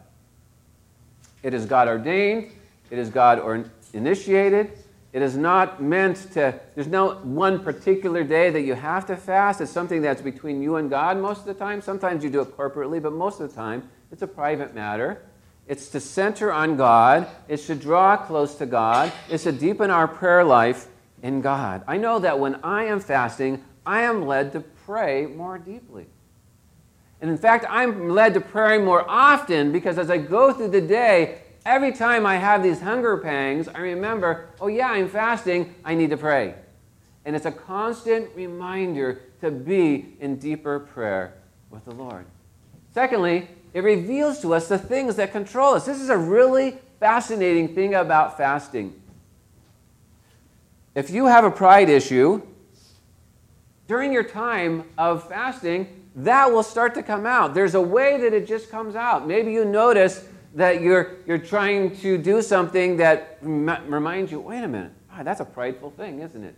It 1.43 1.53
is 1.53 1.67
God 1.67 1.89
ordained, 1.89 2.53
it 2.91 2.99
is 2.99 3.11
God 3.11 3.69
initiated. 3.93 4.73
It 5.13 5.23
is 5.23 5.37
not 5.37 5.83
meant 5.83 6.33
to, 6.33 6.61
there's 6.75 6.87
no 6.87 7.15
one 7.17 7.65
particular 7.65 8.23
day 8.25 8.51
that 8.51 8.61
you 8.61 8.75
have 8.75 9.07
to 9.07 9.17
fast. 9.17 9.61
It's 9.61 9.71
something 9.71 10.03
that's 10.03 10.21
between 10.21 10.63
you 10.63 10.77
and 10.77 10.91
God 10.91 11.19
most 11.19 11.41
of 11.41 11.47
the 11.47 11.55
time. 11.55 11.81
Sometimes 11.81 12.23
you 12.23 12.31
do 12.31 12.43
it 12.43 12.57
corporately, 12.57 13.01
but 13.01 13.13
most 13.13 13.41
of 13.41 13.49
the 13.49 13.55
time 13.55 13.89
it's 14.13 14.23
a 14.23 14.27
private 14.27 14.75
matter. 14.75 15.23
It's 15.67 15.89
to 15.89 16.01
center 16.01 16.53
on 16.53 16.77
God, 16.77 17.27
it's 17.47 17.67
to 17.67 17.75
draw 17.75 18.17
close 18.17 18.55
to 18.57 18.67
God, 18.67 19.13
it's 19.29 19.45
to 19.45 19.53
deepen 19.53 19.91
our 19.91 20.09
prayer 20.09 20.45
life 20.45 20.89
in 21.23 21.41
God. 21.41 21.85
I 21.87 21.97
know 21.97 22.19
that 22.19 22.39
when 22.39 22.57
I 22.63 22.85
am 22.85 23.01
fasting, 23.01 23.65
I 23.85 24.03
am 24.03 24.27
led 24.27 24.53
to 24.53 24.61
pray 24.61 25.27
more 25.27 25.59
deeply. 25.59 26.07
And 27.21 27.31
in 27.31 27.37
fact, 27.37 27.65
I'm 27.69 28.11
led 28.11 28.35
to 28.35 28.41
pray 28.41 28.79
more 28.79 29.05
often 29.09 29.73
because 29.73 29.99
as 29.99 30.11
I 30.11 30.19
go 30.19 30.53
through 30.53 30.69
the 30.69 30.81
day, 30.81 31.43
every 31.69 31.93
time 31.93 32.25
I 32.25 32.37
have 32.37 32.63
these 32.63 32.81
hunger 32.81 33.19
pangs, 33.19 33.69
I 33.69 33.81
remember, 33.81 34.49
oh, 34.59 34.69
yeah, 34.69 34.89
I'm 34.89 35.09
fasting, 35.09 35.75
I 35.85 35.95
need 35.95 36.11
to 36.11 36.17
pray. 36.17 36.55
And 37.27 37.37
it's 37.37 37.45
a 37.45 37.53
constant 37.53 38.35
reminder 38.35 39.21
to 39.43 39.51
be 39.51 40.17
in 40.19 40.37
deeper 40.37 40.81
prayer 40.81 41.35
with 41.71 41.85
the 41.85 41.95
Lord. 41.95 42.25
Secondly, 42.95 43.49
it 43.75 43.85
reveals 43.85 44.41
to 44.41 44.55
us 44.55 44.69
the 44.69 44.79
things 44.79 45.17
that 45.17 45.31
control 45.31 45.75
us. 45.75 45.85
This 45.85 46.01
is 46.01 46.09
a 46.09 46.17
really 46.17 46.79
fascinating 47.01 47.75
thing 47.75 47.95
about 47.95 48.39
fasting. 48.39 48.99
If 50.95 51.11
you 51.11 51.27
have 51.27 51.45
a 51.45 51.51
pride 51.51 51.91
issue, 51.91 52.43
during 53.87 54.11
your 54.11 54.25
time 54.25 54.85
of 54.97 55.29
fasting, 55.29 56.07
that 56.17 56.51
will 56.51 56.63
start 56.63 56.95
to 56.95 57.03
come 57.03 57.27
out. 57.27 57.53
There's 57.53 57.75
a 57.75 57.81
way 57.81 58.19
that 58.23 58.33
it 58.33 58.49
just 58.49 58.71
comes 58.71 58.97
out. 58.97 59.29
Maybe 59.29 59.53
you 59.53 59.67
notice 59.67 60.27
that 60.55 60.81
you're, 60.81 61.17
you're 61.27 61.39
trying 61.39 61.97
to 61.99 62.19
do 62.19 62.43
something 62.43 62.97
that 62.97 63.39
reminds 63.43 64.33
you, 64.33 64.41
wait 64.41 64.63
a 64.63 64.69
minute, 64.69 64.93
oh, 65.13 65.23
that's 65.23 65.41
a 65.41 65.45
prideful 65.45 65.91
thing, 65.91 66.21
isn't 66.21 66.43
it? 66.43 66.55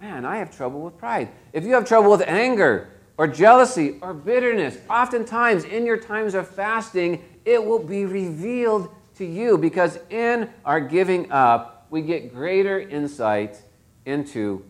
Man, 0.00 0.24
I 0.24 0.36
have 0.38 0.54
trouble 0.54 0.80
with 0.80 0.96
pride. 0.96 1.28
If 1.52 1.64
you 1.64 1.74
have 1.74 1.86
trouble 1.86 2.10
with 2.10 2.22
anger 2.26 2.88
or 3.16 3.26
jealousy 3.26 3.98
or 4.00 4.14
bitterness, 4.14 4.78
oftentimes 4.88 5.64
in 5.64 5.84
your 5.84 5.98
times 5.98 6.34
of 6.34 6.48
fasting, 6.48 7.22
it 7.44 7.62
will 7.62 7.82
be 7.82 8.06
revealed 8.06 8.94
to 9.16 9.24
you 9.24 9.58
because 9.58 9.98
in 10.08 10.48
our 10.64 10.80
giving 10.80 11.30
up, 11.30 11.86
we 11.90 12.02
get 12.02 12.32
greater 12.34 12.80
insight 12.80 13.60
into 14.06 14.64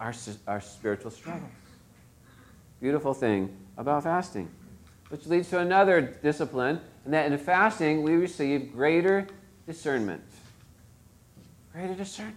our, 0.00 0.14
our 0.46 0.60
spiritual 0.60 1.10
struggles. 1.10 1.50
Beautiful 2.80 3.14
thing 3.14 3.54
about 3.76 4.04
fasting. 4.04 4.50
Which 5.08 5.26
leads 5.26 5.50
to 5.50 5.58
another 5.58 6.00
discipline, 6.00 6.80
and 7.04 7.14
that 7.14 7.30
in 7.30 7.38
fasting 7.38 8.02
we 8.02 8.14
receive 8.14 8.72
greater 8.72 9.26
discernment. 9.66 10.22
Greater 11.72 11.94
discernment. 11.94 12.36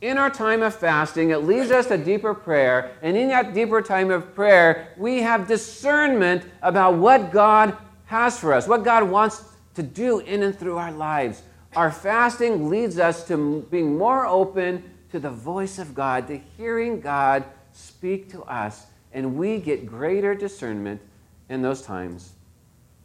In 0.00 0.18
our 0.18 0.28
time 0.28 0.62
of 0.62 0.74
fasting, 0.74 1.30
it 1.30 1.44
leads 1.44 1.70
us 1.70 1.86
to 1.86 1.96
deeper 1.96 2.34
prayer, 2.34 2.92
and 3.00 3.16
in 3.16 3.28
that 3.28 3.54
deeper 3.54 3.80
time 3.80 4.10
of 4.10 4.34
prayer, 4.34 4.88
we 4.98 5.22
have 5.22 5.48
discernment 5.48 6.44
about 6.60 6.96
what 6.96 7.32
God 7.32 7.76
has 8.06 8.38
for 8.38 8.52
us, 8.52 8.68
what 8.68 8.84
God 8.84 9.04
wants 9.04 9.44
to 9.76 9.82
do 9.82 10.18
in 10.18 10.42
and 10.42 10.58
through 10.58 10.76
our 10.76 10.92
lives. 10.92 11.42
Our 11.74 11.90
fasting 11.90 12.68
leads 12.68 12.98
us 12.98 13.26
to 13.28 13.66
being 13.70 13.96
more 13.96 14.26
open 14.26 14.82
to 15.10 15.18
the 15.18 15.30
voice 15.30 15.78
of 15.78 15.94
God, 15.94 16.28
to 16.28 16.36
hearing 16.58 17.00
God 17.00 17.44
speak 17.72 18.30
to 18.32 18.42
us, 18.42 18.86
and 19.12 19.36
we 19.36 19.58
get 19.58 19.86
greater 19.86 20.34
discernment 20.34 21.00
in 21.48 21.62
those 21.62 21.80
times 21.80 22.33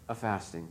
of 0.10 0.18
fasting. 0.18 0.68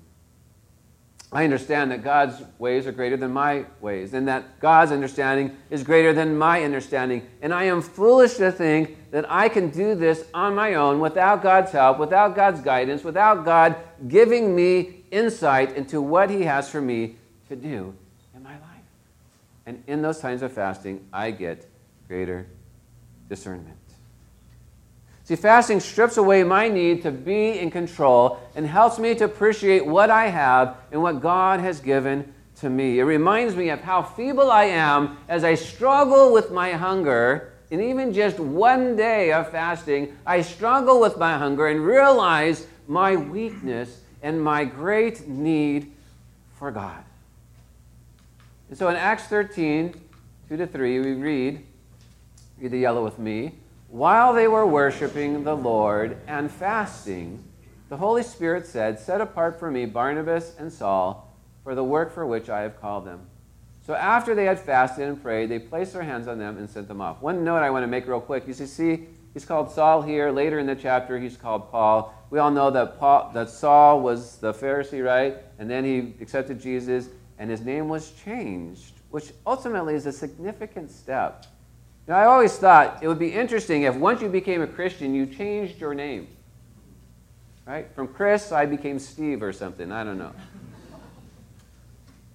I 1.31 1.45
understand 1.45 1.91
that 1.91 2.03
God's 2.03 2.43
ways 2.59 2.87
are 2.87 2.93
greater 2.93 3.17
than 3.17 3.33
my 3.33 3.67
ways, 3.81 4.15
and 4.15 4.27
that 4.29 4.61
God's 4.61 4.93
understanding 4.93 5.57
is 5.69 5.83
greater 5.83 6.15
than 6.15 6.39
my 6.39 6.65
understanding. 6.65 7.29
And 7.43 7.53
I 7.53 7.65
am 7.65 7.83
foolish 7.83 8.35
to 8.35 8.51
think 8.51 9.11
that 9.11 9.31
I 9.31 9.51
can 9.51 9.69
do 9.69 9.95
this 9.95 10.25
on 10.33 10.55
my 10.55 10.75
own 10.75 11.01
without 11.01 11.43
God's 11.43 11.71
help, 11.71 11.99
without 11.99 12.35
God's 12.35 12.63
guidance, 12.63 13.05
without 13.05 13.45
God 13.45 13.77
giving 14.09 14.57
me 14.57 15.05
insight 15.11 15.77
into 15.77 16.01
what 16.01 16.31
He 16.31 16.45
has 16.45 16.71
for 16.71 16.81
me 16.81 17.17
to 17.51 17.57
do 17.57 17.95
in 18.35 18.43
my 18.43 18.53
life. 18.53 18.63
And 19.67 19.83
in 19.87 20.01
those 20.01 20.21
times 20.21 20.41
of 20.41 20.53
fasting, 20.53 21.07
I 21.13 21.31
get 21.31 21.69
greater 22.07 22.47
discernment. 23.29 23.77
See, 25.29 25.37
fasting 25.37 25.81
strips 25.81 26.17
away 26.17 26.43
my 26.43 26.71
need 26.71 27.03
to 27.03 27.11
be 27.11 27.59
in 27.59 27.71
control 27.71 28.41
and 28.55 28.67
helps 28.67 28.99
me 28.99 29.15
to 29.17 29.27
appreciate 29.27 29.85
what 29.85 30.09
I 30.09 30.29
have 30.29 30.79
and 30.91 31.03
what 31.03 31.21
God 31.21 31.61
has 31.61 31.81
given 31.81 32.33
to 32.61 32.71
me. 32.71 32.99
It 32.99 33.03
reminds 33.03 33.55
me 33.55 33.69
of 33.69 33.83
how 33.83 34.01
feeble 34.01 34.51
I 34.51 34.65
am 34.65 35.19
as 35.29 35.45
I 35.45 35.55
struggle 35.55 36.33
with 36.33 36.51
my 36.51 36.71
hunger. 36.73 37.53
And 37.71 37.83
even 37.83 38.15
just 38.15 38.39
one 38.39 38.97
day 38.97 39.31
of 39.31 39.51
fasting, 39.51 40.17
I 40.25 40.41
struggle 40.41 40.99
with 40.99 41.19
my 41.19 41.37
hunger 41.37 41.67
and 41.67 41.85
realize 41.85 42.67
my 42.87 43.15
weakness 43.15 44.01
and 44.23 44.43
my 44.43 44.65
great 44.65 45.29
need 45.29 45.93
for 46.55 46.71
God. 46.71 47.05
And 48.71 48.79
so 48.79 48.89
in 48.89 48.97
Acts 48.97 49.25
13, 49.25 49.93
2 50.49 50.57
to 50.57 50.67
3, 50.67 51.01
we 51.01 51.13
read, 51.13 51.67
read 52.59 52.71
the 52.71 52.79
yellow 52.79 53.05
with 53.05 53.19
me. 53.19 53.53
While 53.89 54.35
they 54.35 54.49
were 54.49 54.67
worshiping 54.67 55.45
the 55.45 55.57
Lord 55.57 56.19
and 56.27 56.51
fasting, 56.51 57.43
the 57.89 57.97
Holy 57.97 58.23
Spirit 58.23 58.67
said, 58.67 58.99
Set 58.99 59.23
apart 59.23 59.59
for 59.59 59.71
me 59.71 59.87
Barnabas 59.87 60.55
and 60.59 60.71
Saul 60.71 61.35
for 61.65 61.75
the 61.75 61.83
work 61.83 62.13
for 62.13 62.27
which 62.27 62.51
I 62.51 62.61
have 62.61 62.79
called 62.79 63.07
them. 63.07 63.21
So 63.87 63.95
after 63.95 64.35
they 64.35 64.45
had 64.45 64.61
fasted 64.61 65.09
and 65.09 65.23
prayed, 65.23 65.49
they 65.49 65.59
placed 65.59 65.95
their 65.95 66.03
hands 66.03 66.29
on 66.29 66.39
them 66.39 66.59
and 66.59 66.69
sent 66.69 66.87
them 66.87 67.01
off. 67.01 67.23
One 67.23 67.45
note 67.45 67.63
I 67.63 67.71
want 67.71 67.83
to 67.83 67.87
make 67.87 68.07
real 68.07 68.21
quick. 68.21 68.47
You 68.47 68.53
see, 68.53 69.07
he's 69.33 69.47
called 69.47 69.71
Saul 69.71 70.03
here. 70.03 70.31
Later 70.31 70.59
in 70.59 70.67
the 70.67 70.77
chapter, 70.77 71.19
he's 71.19 71.39
called 71.39 71.71
Paul. 71.71 72.15
We 72.29 72.39
all 72.41 72.51
know 72.51 72.71
that, 72.71 72.99
Paul, 72.99 73.31
that 73.33 73.49
Saul 73.49 74.03
was 74.03 74.37
the 74.37 74.53
Pharisee, 74.53 75.03
right? 75.03 75.39
And 75.59 75.71
then 75.71 75.85
he 75.85 76.13
accepted 76.21 76.61
Jesus, 76.61 77.09
and 77.39 77.51
his 77.51 77.63
name 77.63 77.89
was 77.89 78.11
changed, 78.23 79.01
which 79.09 79.33
ultimately 79.47 79.95
is 79.95 80.05
a 80.05 80.13
significant 80.13 80.91
step 80.91 81.47
now, 82.09 82.17
I 82.17 82.25
always 82.25 82.57
thought 82.57 83.03
it 83.03 83.09
would 83.09 83.19
be 83.19 83.33
interesting 83.33 83.83
if 83.83 83.95
once 83.95 84.23
you 84.23 84.31
became 84.31 84.63
a 84.63 84.67
Christian, 84.67 85.15
you 85.15 85.27
changed 85.27 85.79
your 85.79 85.93
name. 85.93 86.27
Right? 87.67 87.87
From 87.95 88.09
Chris, 88.09 88.51
I 88.51 88.65
became 88.65 88.99
Steve 88.99 89.43
or 89.43 89.53
something. 89.53 89.93
I 89.93 90.05
don't 90.05 90.17
know. 90.17 90.33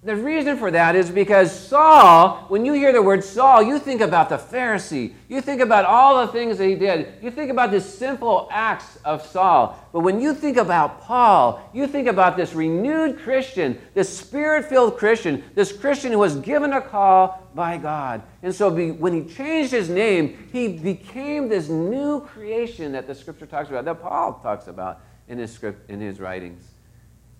The 0.05 0.17
reason 0.17 0.57
for 0.57 0.69
that 0.69 0.97
is 0.97 1.09
because 1.09 1.57
Saul, 1.57 2.45
when 2.49 2.65
you 2.65 2.73
hear 2.73 2.91
the 2.91 3.01
word 3.01 3.23
Saul, 3.23 3.63
you 3.63 3.79
think 3.79 4.01
about 4.01 4.27
the 4.27 4.37
Pharisee. 4.37 5.13
You 5.29 5.39
think 5.39 5.61
about 5.61 5.85
all 5.85 6.25
the 6.25 6.31
things 6.33 6.57
that 6.57 6.67
he 6.67 6.75
did. 6.75 7.13
You 7.21 7.31
think 7.31 7.49
about 7.49 7.71
the 7.71 7.79
simple 7.79 8.49
acts 8.51 8.97
of 9.05 9.25
Saul. 9.25 9.79
But 9.93 10.01
when 10.01 10.19
you 10.19 10.33
think 10.33 10.57
about 10.57 10.99
Paul, 10.99 11.69
you 11.73 11.87
think 11.87 12.09
about 12.09 12.35
this 12.35 12.53
renewed 12.53 13.17
Christian, 13.19 13.79
this 13.93 14.09
spirit 14.09 14.65
filled 14.65 14.97
Christian, 14.97 15.41
this 15.55 15.71
Christian 15.71 16.11
who 16.11 16.19
was 16.19 16.35
given 16.35 16.73
a 16.73 16.81
call 16.81 17.41
by 17.55 17.77
God. 17.77 18.23
And 18.41 18.53
so 18.53 18.69
be, 18.69 18.91
when 18.91 19.13
he 19.13 19.33
changed 19.33 19.71
his 19.71 19.87
name, 19.87 20.49
he 20.51 20.67
became 20.67 21.47
this 21.47 21.69
new 21.69 22.19
creation 22.19 22.91
that 22.91 23.07
the 23.07 23.15
scripture 23.15 23.45
talks 23.45 23.69
about, 23.69 23.85
that 23.85 24.01
Paul 24.01 24.41
talks 24.43 24.67
about 24.67 24.99
in 25.29 25.37
his, 25.37 25.53
script, 25.53 25.89
in 25.89 26.01
his 26.01 26.19
writings. 26.19 26.72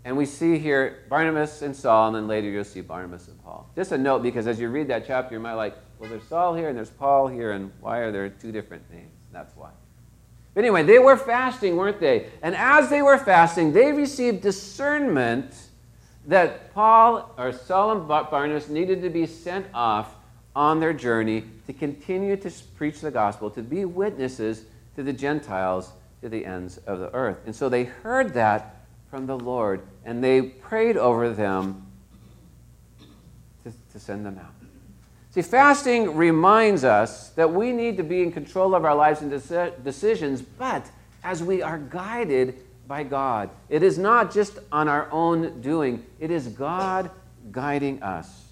And 0.05 0.17
we 0.17 0.25
see 0.25 0.57
here 0.57 1.05
Barnabas 1.09 1.61
and 1.61 1.75
Saul, 1.75 2.07
and 2.07 2.15
then 2.15 2.27
later 2.27 2.49
you'll 2.49 2.63
see 2.63 2.81
Barnabas 2.81 3.27
and 3.27 3.41
Paul. 3.43 3.69
Just 3.75 3.91
a 3.91 3.97
note, 3.97 4.21
because 4.21 4.47
as 4.47 4.59
you 4.59 4.69
read 4.69 4.87
that 4.89 5.07
chapter, 5.07 5.35
you 5.35 5.39
might 5.39 5.53
like, 5.53 5.75
well, 5.97 6.09
there's 6.09 6.27
Saul 6.27 6.53
here 6.55 6.67
and 6.67 6.77
there's 6.77 6.89
Paul 6.89 7.27
here, 7.27 7.51
and 7.51 7.71
why 7.79 7.99
are 7.99 8.11
there 8.11 8.27
two 8.27 8.51
different 8.51 8.83
names? 8.91 9.11
That's 9.31 9.55
why. 9.55 9.69
But 10.53 10.61
anyway, 10.61 10.83
they 10.83 10.99
were 10.99 11.17
fasting, 11.17 11.77
weren't 11.77 11.99
they? 11.99 12.27
And 12.41 12.55
as 12.55 12.89
they 12.89 13.01
were 13.01 13.17
fasting, 13.17 13.71
they 13.71 13.91
received 13.93 14.41
discernment 14.41 15.55
that 16.27 16.73
Paul 16.73 17.33
or 17.37 17.51
Saul 17.51 17.91
and 17.91 18.07
Barnabas 18.07 18.69
needed 18.69 19.01
to 19.01 19.09
be 19.09 19.25
sent 19.25 19.65
off 19.73 20.15
on 20.55 20.79
their 20.79 20.93
journey 20.93 21.45
to 21.65 21.73
continue 21.73 22.35
to 22.37 22.51
preach 22.75 23.01
the 23.01 23.09
gospel, 23.09 23.49
to 23.51 23.61
be 23.61 23.85
witnesses 23.85 24.65
to 24.95 25.03
the 25.03 25.13
Gentiles 25.13 25.91
to 26.21 26.29
the 26.29 26.45
ends 26.45 26.77
of 26.85 26.99
the 26.99 27.11
earth. 27.13 27.37
And 27.45 27.55
so 27.55 27.69
they 27.69 27.85
heard 27.85 28.33
that 28.33 28.85
from 29.09 29.25
the 29.25 29.37
Lord, 29.37 29.81
and 30.05 30.23
they 30.23 30.41
prayed 30.41 30.97
over 30.97 31.29
them 31.29 31.85
to, 33.63 33.71
to 33.91 33.99
send 33.99 34.25
them 34.25 34.37
out. 34.37 34.53
See, 35.31 35.41
fasting 35.41 36.15
reminds 36.15 36.83
us 36.83 37.29
that 37.29 37.51
we 37.51 37.71
need 37.71 37.97
to 37.97 38.03
be 38.03 38.21
in 38.21 38.31
control 38.31 38.75
of 38.75 38.85
our 38.85 38.93
lives 38.93 39.21
and 39.21 39.31
decisions, 39.83 40.41
but 40.41 40.85
as 41.23 41.41
we 41.41 41.61
are 41.61 41.79
guided 41.79 42.59
by 42.87 43.03
God. 43.03 43.49
It 43.69 43.81
is 43.81 43.97
not 43.97 44.31
just 44.31 44.59
on 44.71 44.87
our 44.87 45.09
own 45.11 45.61
doing, 45.61 46.05
it 46.19 46.29
is 46.29 46.47
God 46.49 47.09
guiding 47.51 48.03
us. 48.03 48.43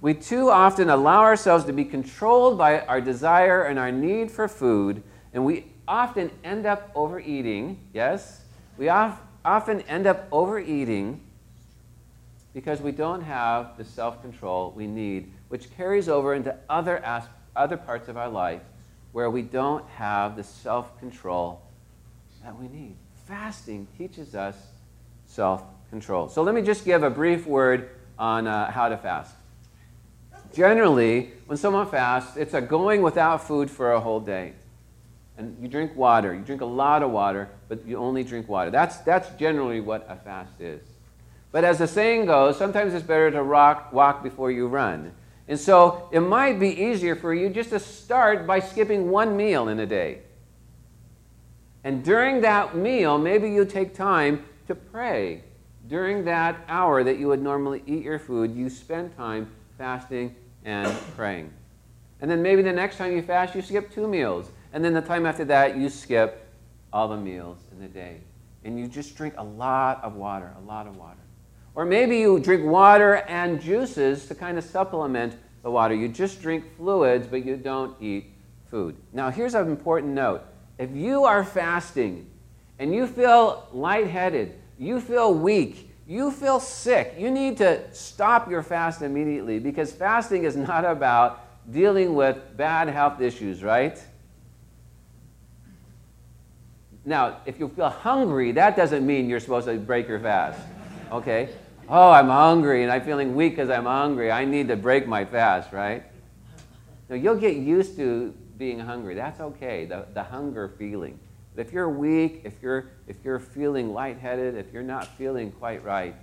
We 0.00 0.14
too 0.14 0.50
often 0.50 0.88
allow 0.90 1.20
ourselves 1.20 1.64
to 1.66 1.72
be 1.72 1.84
controlled 1.84 2.58
by 2.58 2.80
our 2.80 3.00
desire 3.00 3.64
and 3.64 3.78
our 3.78 3.92
need 3.92 4.30
for 4.30 4.48
food, 4.48 5.02
and 5.32 5.44
we 5.44 5.66
often 5.86 6.30
end 6.42 6.66
up 6.66 6.90
overeating. 6.94 7.78
Yes? 7.92 8.42
We 8.78 8.88
often 8.88 9.22
often 9.44 9.80
end 9.82 10.06
up 10.06 10.26
overeating 10.30 11.20
because 12.54 12.80
we 12.80 12.92
don't 12.92 13.22
have 13.22 13.76
the 13.76 13.84
self 13.84 14.20
control 14.22 14.72
we 14.76 14.86
need, 14.86 15.32
which 15.48 15.74
carries 15.76 16.08
over 16.08 16.34
into 16.34 16.54
other, 16.68 17.02
other 17.56 17.76
parts 17.76 18.08
of 18.08 18.16
our 18.16 18.28
life 18.28 18.62
where 19.12 19.30
we 19.30 19.42
don't 19.42 19.86
have 19.90 20.36
the 20.36 20.44
self 20.44 20.98
control 20.98 21.62
that 22.42 22.58
we 22.58 22.68
need. 22.68 22.96
Fasting 23.26 23.86
teaches 23.96 24.34
us 24.34 24.56
self 25.26 25.62
control. 25.90 26.28
So 26.28 26.42
let 26.42 26.54
me 26.54 26.62
just 26.62 26.84
give 26.84 27.02
a 27.02 27.10
brief 27.10 27.46
word 27.46 27.90
on 28.18 28.46
uh, 28.46 28.70
how 28.70 28.88
to 28.88 28.96
fast. 28.96 29.34
Generally, 30.54 31.30
when 31.46 31.56
someone 31.56 31.86
fasts, 31.86 32.36
it's 32.36 32.52
a 32.52 32.60
going 32.60 33.00
without 33.00 33.46
food 33.46 33.70
for 33.70 33.92
a 33.92 34.00
whole 34.00 34.20
day 34.20 34.52
and 35.42 35.60
you 35.60 35.68
drink 35.68 35.96
water. 35.96 36.34
You 36.34 36.40
drink 36.40 36.60
a 36.60 36.66
lot 36.66 37.02
of 37.02 37.10
water, 37.10 37.48
but 37.68 37.84
you 37.86 37.96
only 37.96 38.22
drink 38.22 38.48
water. 38.48 38.70
That's, 38.70 38.98
that's 38.98 39.28
generally 39.38 39.80
what 39.80 40.06
a 40.08 40.16
fast 40.16 40.60
is. 40.60 40.82
But 41.50 41.64
as 41.64 41.78
the 41.78 41.86
saying 41.86 42.26
goes, 42.26 42.56
sometimes 42.56 42.94
it's 42.94 43.04
better 43.04 43.30
to 43.30 43.42
rock, 43.42 43.92
walk 43.92 44.22
before 44.22 44.50
you 44.50 44.68
run. 44.68 45.12
And 45.48 45.58
so 45.58 46.08
it 46.12 46.20
might 46.20 46.60
be 46.60 46.68
easier 46.68 47.16
for 47.16 47.34
you 47.34 47.50
just 47.50 47.70
to 47.70 47.80
start 47.80 48.46
by 48.46 48.60
skipping 48.60 49.10
one 49.10 49.36
meal 49.36 49.68
in 49.68 49.80
a 49.80 49.86
day. 49.86 50.20
And 51.84 52.04
during 52.04 52.40
that 52.42 52.76
meal, 52.76 53.18
maybe 53.18 53.50
you 53.50 53.64
take 53.64 53.94
time 53.94 54.44
to 54.68 54.74
pray. 54.74 55.42
During 55.88 56.24
that 56.24 56.60
hour 56.68 57.02
that 57.02 57.18
you 57.18 57.26
would 57.26 57.42
normally 57.42 57.82
eat 57.86 58.04
your 58.04 58.20
food, 58.20 58.54
you 58.54 58.70
spend 58.70 59.16
time 59.16 59.50
fasting 59.76 60.36
and 60.64 60.96
praying. 61.16 61.52
And 62.20 62.30
then 62.30 62.40
maybe 62.40 62.62
the 62.62 62.72
next 62.72 62.98
time 62.98 63.12
you 63.12 63.20
fast, 63.20 63.56
you 63.56 63.62
skip 63.62 63.92
two 63.92 64.06
meals. 64.06 64.48
And 64.72 64.84
then 64.84 64.94
the 64.94 65.02
time 65.02 65.26
after 65.26 65.44
that, 65.46 65.76
you 65.76 65.88
skip 65.88 66.48
all 66.92 67.08
the 67.08 67.16
meals 67.16 67.58
in 67.72 67.80
the 67.80 67.88
day. 67.88 68.20
And 68.64 68.78
you 68.78 68.86
just 68.86 69.16
drink 69.16 69.34
a 69.36 69.44
lot 69.44 70.02
of 70.04 70.14
water, 70.14 70.52
a 70.58 70.66
lot 70.66 70.86
of 70.86 70.96
water. 70.96 71.18
Or 71.74 71.84
maybe 71.84 72.18
you 72.18 72.38
drink 72.38 72.64
water 72.64 73.16
and 73.28 73.60
juices 73.60 74.26
to 74.26 74.34
kind 74.34 74.58
of 74.58 74.64
supplement 74.64 75.36
the 75.62 75.70
water. 75.70 75.94
You 75.94 76.08
just 76.08 76.42
drink 76.42 76.64
fluids, 76.76 77.26
but 77.26 77.44
you 77.44 77.56
don't 77.56 78.00
eat 78.00 78.32
food. 78.70 78.96
Now, 79.12 79.30
here's 79.30 79.54
an 79.54 79.68
important 79.68 80.12
note. 80.12 80.42
If 80.78 80.90
you 80.92 81.24
are 81.24 81.44
fasting 81.44 82.30
and 82.78 82.94
you 82.94 83.06
feel 83.06 83.68
lightheaded, 83.72 84.54
you 84.78 85.00
feel 85.00 85.34
weak, 85.34 85.90
you 86.06 86.30
feel 86.30 86.60
sick, 86.60 87.14
you 87.18 87.30
need 87.30 87.56
to 87.58 87.80
stop 87.94 88.50
your 88.50 88.62
fast 88.62 89.02
immediately 89.02 89.58
because 89.58 89.92
fasting 89.92 90.44
is 90.44 90.56
not 90.56 90.84
about 90.84 91.70
dealing 91.70 92.14
with 92.14 92.36
bad 92.56 92.88
health 92.88 93.20
issues, 93.20 93.62
right? 93.62 94.02
Now, 97.04 97.38
if 97.46 97.58
you 97.58 97.68
feel 97.68 97.88
hungry, 97.88 98.52
that 98.52 98.76
doesn't 98.76 99.04
mean 99.04 99.28
you're 99.28 99.40
supposed 99.40 99.66
to 99.66 99.76
break 99.76 100.08
your 100.08 100.20
fast. 100.20 100.60
Okay? 101.10 101.48
Oh, 101.88 102.10
I'm 102.10 102.28
hungry 102.28 102.84
and 102.84 102.92
I'm 102.92 103.02
feeling 103.02 103.34
weak 103.34 103.52
because 103.52 103.70
I'm 103.70 103.84
hungry. 103.84 104.30
I 104.30 104.44
need 104.44 104.68
to 104.68 104.76
break 104.76 105.06
my 105.06 105.24
fast, 105.24 105.72
right? 105.72 106.04
No, 107.08 107.16
you'll 107.16 107.36
get 107.36 107.56
used 107.56 107.96
to 107.96 108.32
being 108.56 108.78
hungry. 108.78 109.14
That's 109.14 109.40
okay, 109.40 109.84
the, 109.84 110.06
the 110.14 110.22
hunger 110.22 110.68
feeling. 110.78 111.18
But 111.54 111.66
if 111.66 111.72
you're 111.72 111.88
weak, 111.88 112.42
if 112.44 112.54
you're, 112.62 112.86
if 113.08 113.16
you're 113.24 113.40
feeling 113.40 113.92
lightheaded, 113.92 114.56
if 114.56 114.72
you're 114.72 114.82
not 114.82 115.06
feeling 115.18 115.50
quite 115.52 115.84
right, 115.84 116.14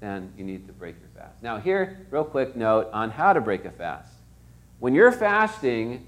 then 0.00 0.32
you 0.36 0.44
need 0.44 0.66
to 0.66 0.72
break 0.72 0.96
your 1.00 1.08
fast. 1.16 1.42
Now, 1.42 1.58
here, 1.58 2.06
real 2.10 2.24
quick 2.24 2.54
note 2.54 2.88
on 2.92 3.10
how 3.10 3.32
to 3.32 3.40
break 3.40 3.64
a 3.64 3.70
fast. 3.70 4.12
When 4.78 4.94
you're 4.94 5.12
fasting 5.12 6.06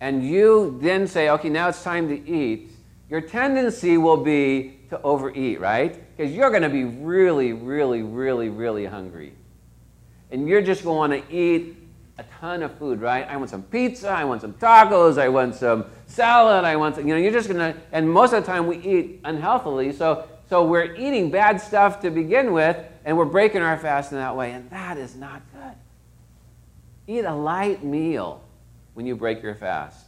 and 0.00 0.24
you 0.24 0.78
then 0.82 1.06
say, 1.06 1.30
okay, 1.30 1.48
now 1.48 1.68
it's 1.68 1.82
time 1.82 2.08
to 2.08 2.28
eat, 2.28 2.70
your 3.12 3.20
tendency 3.20 3.98
will 3.98 4.16
be 4.16 4.78
to 4.88 4.98
overeat, 5.02 5.60
right? 5.60 6.02
Because 6.16 6.32
you're 6.32 6.48
going 6.48 6.62
to 6.62 6.70
be 6.70 6.84
really, 6.84 7.52
really, 7.52 8.00
really, 8.00 8.48
really 8.48 8.86
hungry. 8.86 9.34
And 10.30 10.48
you're 10.48 10.62
just 10.62 10.82
going 10.82 11.10
to 11.10 11.16
want 11.18 11.28
to 11.28 11.36
eat 11.36 11.76
a 12.16 12.22
ton 12.40 12.62
of 12.62 12.74
food, 12.78 13.02
right? 13.02 13.28
I 13.28 13.36
want 13.36 13.50
some 13.50 13.64
pizza, 13.64 14.08
I 14.08 14.24
want 14.24 14.40
some 14.40 14.54
tacos, 14.54 15.18
I 15.18 15.28
want 15.28 15.54
some 15.54 15.84
salad, 16.06 16.64
I 16.64 16.76
want 16.76 16.94
some, 16.94 17.06
you 17.06 17.12
know, 17.12 17.20
you're 17.20 17.32
just 17.32 17.50
going 17.50 17.74
to, 17.74 17.78
and 17.92 18.10
most 18.10 18.32
of 18.32 18.42
the 18.42 18.50
time 18.50 18.66
we 18.66 18.78
eat 18.78 19.20
unhealthily. 19.24 19.92
So, 19.92 20.26
so 20.48 20.64
we're 20.64 20.94
eating 20.94 21.30
bad 21.30 21.60
stuff 21.60 22.00
to 22.00 22.10
begin 22.10 22.54
with, 22.54 22.78
and 23.04 23.18
we're 23.18 23.26
breaking 23.26 23.60
our 23.60 23.76
fast 23.76 24.12
in 24.12 24.18
that 24.18 24.34
way, 24.34 24.52
and 24.52 24.70
that 24.70 24.96
is 24.96 25.16
not 25.16 25.42
good. 25.52 25.74
Eat 27.14 27.26
a 27.26 27.34
light 27.34 27.84
meal 27.84 28.42
when 28.94 29.04
you 29.04 29.14
break 29.16 29.42
your 29.42 29.54
fast, 29.54 30.06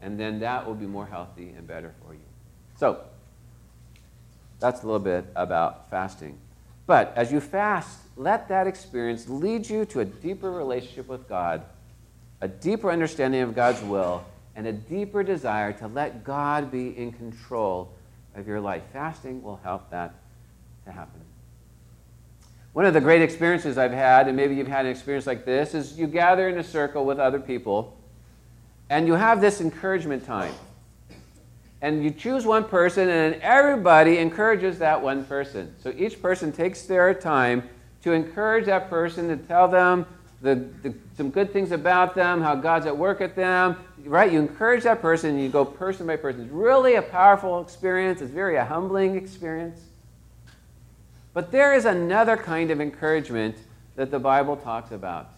and 0.00 0.18
then 0.18 0.40
that 0.40 0.66
will 0.66 0.74
be 0.74 0.86
more 0.86 1.06
healthy 1.06 1.54
and 1.56 1.66
better 1.66 1.94
for 2.04 2.14
you. 2.14 2.20
So, 2.78 3.00
that's 4.58 4.82
a 4.82 4.86
little 4.86 5.00
bit 5.00 5.26
about 5.34 5.90
fasting. 5.90 6.38
But 6.86 7.12
as 7.16 7.32
you 7.32 7.40
fast, 7.40 7.98
let 8.16 8.48
that 8.48 8.66
experience 8.66 9.28
lead 9.28 9.68
you 9.68 9.84
to 9.86 10.00
a 10.00 10.04
deeper 10.04 10.50
relationship 10.50 11.08
with 11.08 11.28
God, 11.28 11.62
a 12.40 12.48
deeper 12.48 12.90
understanding 12.90 13.42
of 13.42 13.54
God's 13.54 13.82
will, 13.82 14.24
and 14.54 14.66
a 14.66 14.72
deeper 14.72 15.22
desire 15.22 15.72
to 15.74 15.88
let 15.88 16.24
God 16.24 16.70
be 16.70 16.96
in 16.96 17.12
control 17.12 17.92
of 18.34 18.46
your 18.46 18.60
life. 18.60 18.82
Fasting 18.92 19.42
will 19.42 19.60
help 19.62 19.90
that 19.90 20.14
to 20.84 20.92
happen. 20.92 21.20
One 22.72 22.84
of 22.84 22.94
the 22.94 23.00
great 23.00 23.22
experiences 23.22 23.78
I've 23.78 23.92
had, 23.92 24.28
and 24.28 24.36
maybe 24.36 24.54
you've 24.54 24.68
had 24.68 24.84
an 24.84 24.90
experience 24.90 25.26
like 25.26 25.44
this, 25.44 25.74
is 25.74 25.98
you 25.98 26.06
gather 26.06 26.48
in 26.48 26.58
a 26.58 26.64
circle 26.64 27.04
with 27.04 27.18
other 27.18 27.40
people 27.40 27.96
and 28.90 29.06
you 29.06 29.14
have 29.14 29.40
this 29.40 29.60
encouragement 29.60 30.24
time 30.24 30.54
and 31.82 32.02
you 32.02 32.10
choose 32.10 32.46
one 32.46 32.64
person, 32.64 33.08
and 33.08 33.34
everybody 33.42 34.18
encourages 34.18 34.78
that 34.78 35.00
one 35.00 35.24
person. 35.24 35.74
So 35.82 35.92
each 35.96 36.22
person 36.22 36.50
takes 36.50 36.82
their 36.82 37.12
time 37.12 37.68
to 38.02 38.12
encourage 38.12 38.66
that 38.66 38.88
person, 38.88 39.28
to 39.28 39.36
tell 39.36 39.68
them 39.68 40.06
the, 40.40 40.66
the, 40.82 40.94
some 41.16 41.30
good 41.30 41.52
things 41.52 41.72
about 41.72 42.14
them, 42.14 42.40
how 42.40 42.54
God's 42.54 42.86
at 42.86 42.96
work 42.96 43.20
at 43.20 43.36
them, 43.36 43.76
right? 44.04 44.32
You 44.32 44.38
encourage 44.38 44.84
that 44.84 45.02
person, 45.02 45.30
and 45.30 45.42
you 45.42 45.48
go 45.48 45.64
person 45.64 46.06
by 46.06 46.16
person. 46.16 46.42
It's 46.42 46.52
really 46.52 46.94
a 46.94 47.02
powerful 47.02 47.60
experience. 47.60 48.20
It's 48.20 48.30
very 48.30 48.56
a 48.56 48.64
humbling 48.64 49.14
experience. 49.14 49.80
But 51.34 51.52
there 51.52 51.74
is 51.74 51.84
another 51.84 52.36
kind 52.36 52.70
of 52.70 52.80
encouragement 52.80 53.56
that 53.96 54.10
the 54.10 54.18
Bible 54.18 54.56
talks 54.56 54.92
about. 54.92 55.28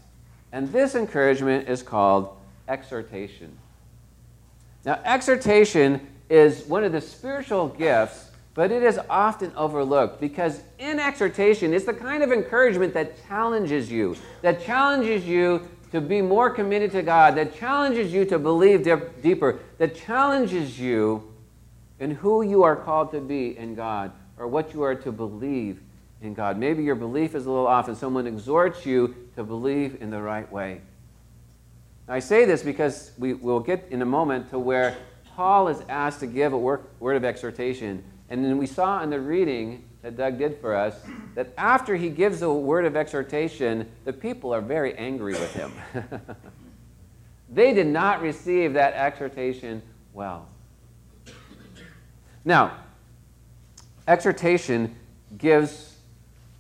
And 0.53 0.73
this 0.73 0.95
encouragement 0.95 1.69
is 1.69 1.83
called 1.83 2.38
exhortation. 2.69 3.57
Now, 4.85 5.01
exhortation 5.05 6.07
is 6.31 6.65
one 6.65 6.85
of 6.85 6.93
the 6.93 7.01
spiritual 7.01 7.69
gifts, 7.69 8.31
but 8.55 8.71
it 8.71 8.83
is 8.83 8.99
often 9.09 9.53
overlooked 9.57 10.21
because 10.21 10.63
in 10.79 10.99
exhortation, 10.99 11.73
it's 11.73 11.85
the 11.85 11.95
kind 11.95 12.23
of 12.23 12.33
encouragement 12.33 12.95
that 12.95 13.27
challenges 13.27 13.91
you, 13.91 14.17
that 14.43 14.63
challenges 14.63 15.27
you 15.27 15.69
to 15.93 16.01
be 16.01 16.21
more 16.21 16.51
committed 16.51 16.91
to 16.93 17.03
God, 17.03 17.35
that 17.37 17.57
challenges 17.57 18.13
you 18.13 18.25
to 18.27 18.39
believe 18.39 18.83
dip, 18.83 19.23
deeper, 19.23 19.59
that 19.79 19.95
challenges 19.95 20.79
you 20.79 21.33
in 21.99 22.11
who 22.11 22.43
you 22.43 22.63
are 22.63 22.77
called 22.77 23.11
to 23.13 23.21
be 23.21 23.57
in 23.57 23.75
God 23.75 24.13
or 24.37 24.47
what 24.47 24.75
you 24.75 24.83
are 24.83 24.95
to 24.95 25.11
believe 25.11 25.81
in 26.21 26.35
God. 26.35 26.59
Maybe 26.59 26.83
your 26.83 26.95
belief 26.95 27.35
is 27.35 27.47
a 27.47 27.51
little 27.51 27.67
off 27.67 27.89
and 27.89 27.97
someone 27.97 28.27
exhorts 28.27 28.85
you 28.85 29.15
to 29.37 29.45
believe 29.45 30.01
in 30.01 30.11
the 30.11 30.21
right 30.21 30.51
way. 30.51 30.81
I 32.09 32.21
say 32.21 32.47
this 32.47 32.63
because 32.63 33.13
we 33.19 33.35
will 33.35 33.61
get 33.61 33.89
in 33.91 34.01
a 34.01 34.07
moment 34.07 34.49
to 34.51 34.59
where 34.59 34.97
Paul 35.37 35.69
is 35.69 35.83
asked 35.91 36.21
to 36.21 36.27
give 36.27 36.55
a 36.55 36.59
word 36.59 37.17
of 37.17 37.25
exhortation. 37.25 38.03
And 38.31 38.43
then 38.43 38.57
we 38.57 38.67
saw 38.67 39.03
in 39.03 39.11
the 39.11 39.21
reading 39.21 39.85
that 40.03 40.17
Doug 40.17 40.39
did 40.39 40.59
for 40.59 40.75
us 40.75 40.99
that 41.35 41.53
after 41.59 41.97
he 41.97 42.09
gives 42.09 42.41
a 42.41 42.51
word 42.51 42.87
of 42.87 42.97
exhortation, 42.97 43.91
the 44.05 44.13
people 44.13 44.55
are 44.55 44.63
very 44.63 44.95
angry 44.95 45.35
with 45.35 45.53
him. 45.53 45.73
they 47.51 47.75
did 47.75 47.87
not 47.87 48.23
receive 48.23 48.73
that 48.73 48.95
exhortation 48.95 49.83
well. 50.15 50.49
Now, 52.43 52.79
exhortation 54.07 54.97
gives 55.37 55.97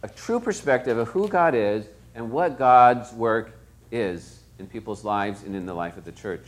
a 0.02 0.08
true 0.08 0.40
perspective 0.40 0.98
of 0.98 1.08
who 1.08 1.26
God 1.26 1.54
is 1.54 1.86
and 2.14 2.30
what 2.30 2.58
God's 2.58 3.12
work 3.14 3.58
is 3.90 4.37
in 4.58 4.66
people's 4.66 5.04
lives 5.04 5.42
and 5.42 5.54
in 5.54 5.66
the 5.66 5.74
life 5.74 5.96
of 5.96 6.04
the 6.04 6.12
church. 6.12 6.46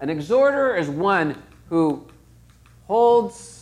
An 0.00 0.10
exhorter 0.10 0.76
is 0.76 0.88
one 0.88 1.42
who 1.68 2.06
holds 2.86 3.56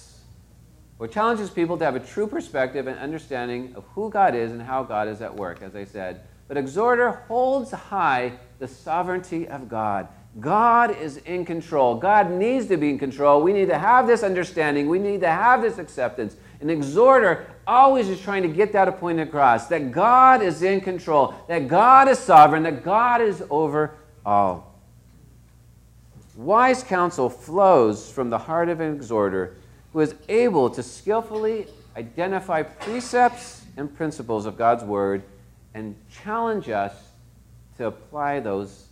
or 0.98 1.08
challenges 1.08 1.50
people 1.50 1.76
to 1.76 1.84
have 1.84 1.96
a 1.96 2.00
true 2.00 2.26
perspective 2.26 2.86
and 2.86 2.98
understanding 2.98 3.74
of 3.74 3.84
who 3.94 4.10
God 4.10 4.34
is 4.34 4.52
and 4.52 4.62
how 4.62 4.82
God 4.82 5.08
is 5.08 5.20
at 5.20 5.34
work, 5.34 5.60
as 5.62 5.74
I 5.74 5.84
said. 5.84 6.22
But 6.46 6.56
exhorter 6.56 7.10
holds 7.28 7.72
high 7.72 8.38
the 8.58 8.68
sovereignty 8.68 9.48
of 9.48 9.68
God. 9.68 10.08
God 10.40 10.96
is 10.98 11.18
in 11.18 11.44
control. 11.44 11.94
God 11.94 12.30
needs 12.30 12.66
to 12.66 12.76
be 12.76 12.90
in 12.90 12.98
control. 12.98 13.42
We 13.42 13.52
need 13.52 13.68
to 13.68 13.78
have 13.78 14.06
this 14.06 14.22
understanding. 14.22 14.88
We 14.88 14.98
need 14.98 15.20
to 15.20 15.30
have 15.30 15.62
this 15.62 15.78
acceptance. 15.78 16.36
An 16.60 16.70
exhorter 16.70 17.46
always 17.66 18.08
is 18.08 18.20
trying 18.20 18.42
to 18.42 18.48
get 18.48 18.72
that 18.72 18.98
point 18.98 19.20
across 19.20 19.68
that 19.68 19.92
God 19.92 20.42
is 20.42 20.62
in 20.62 20.80
control, 20.80 21.34
that 21.46 21.68
God 21.68 22.08
is 22.08 22.18
sovereign, 22.18 22.64
that 22.64 22.82
God 22.82 23.20
is 23.20 23.44
over 23.48 23.94
all. 24.26 24.74
Wise 26.36 26.82
counsel 26.82 27.30
flows 27.30 28.10
from 28.10 28.28
the 28.28 28.38
heart 28.38 28.68
of 28.68 28.80
an 28.80 28.92
exhorter 28.92 29.56
who 29.92 30.00
is 30.00 30.16
able 30.28 30.68
to 30.70 30.82
skillfully 30.82 31.68
identify 31.96 32.62
precepts 32.62 33.64
and 33.76 33.94
principles 33.94 34.46
of 34.46 34.58
God's 34.58 34.82
word 34.82 35.22
and 35.74 35.94
challenge 36.10 36.68
us 36.68 36.94
to 37.76 37.86
apply 37.86 38.40
those 38.40 38.83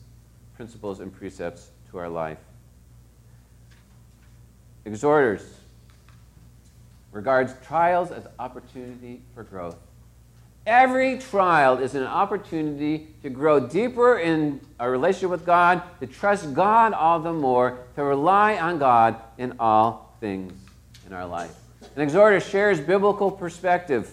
principles 0.63 1.01
and 1.01 1.13
precepts 1.13 1.73
to 1.91 1.99
our 1.99 2.09
life. 2.09 2.39
Exhorters 4.85 5.43
regards 7.11 7.53
trials 7.67 8.13
as 8.13 8.29
opportunity 8.39 9.23
for 9.35 9.43
growth. 9.43 9.77
Every 10.65 11.19
trial 11.19 11.79
is 11.79 11.97
an 11.97 12.05
opportunity 12.05 13.09
to 13.25 13.29
grow 13.29 13.59
deeper 13.59 14.19
in 14.21 14.61
a 14.79 14.89
relationship 14.89 15.31
with 15.31 15.45
God, 15.45 15.83
to 15.99 16.07
trust 16.07 16.55
God 16.55 16.93
all 16.93 17.19
the 17.19 17.33
more, 17.33 17.81
to 17.97 18.05
rely 18.05 18.57
on 18.57 18.79
God 18.79 19.17
in 19.39 19.57
all 19.59 20.15
things 20.21 20.53
in 21.05 21.13
our 21.13 21.27
life. 21.27 21.53
An 21.97 22.03
exhorter 22.03 22.39
shares 22.39 22.79
biblical 22.79 23.33
perspective, 23.33 24.09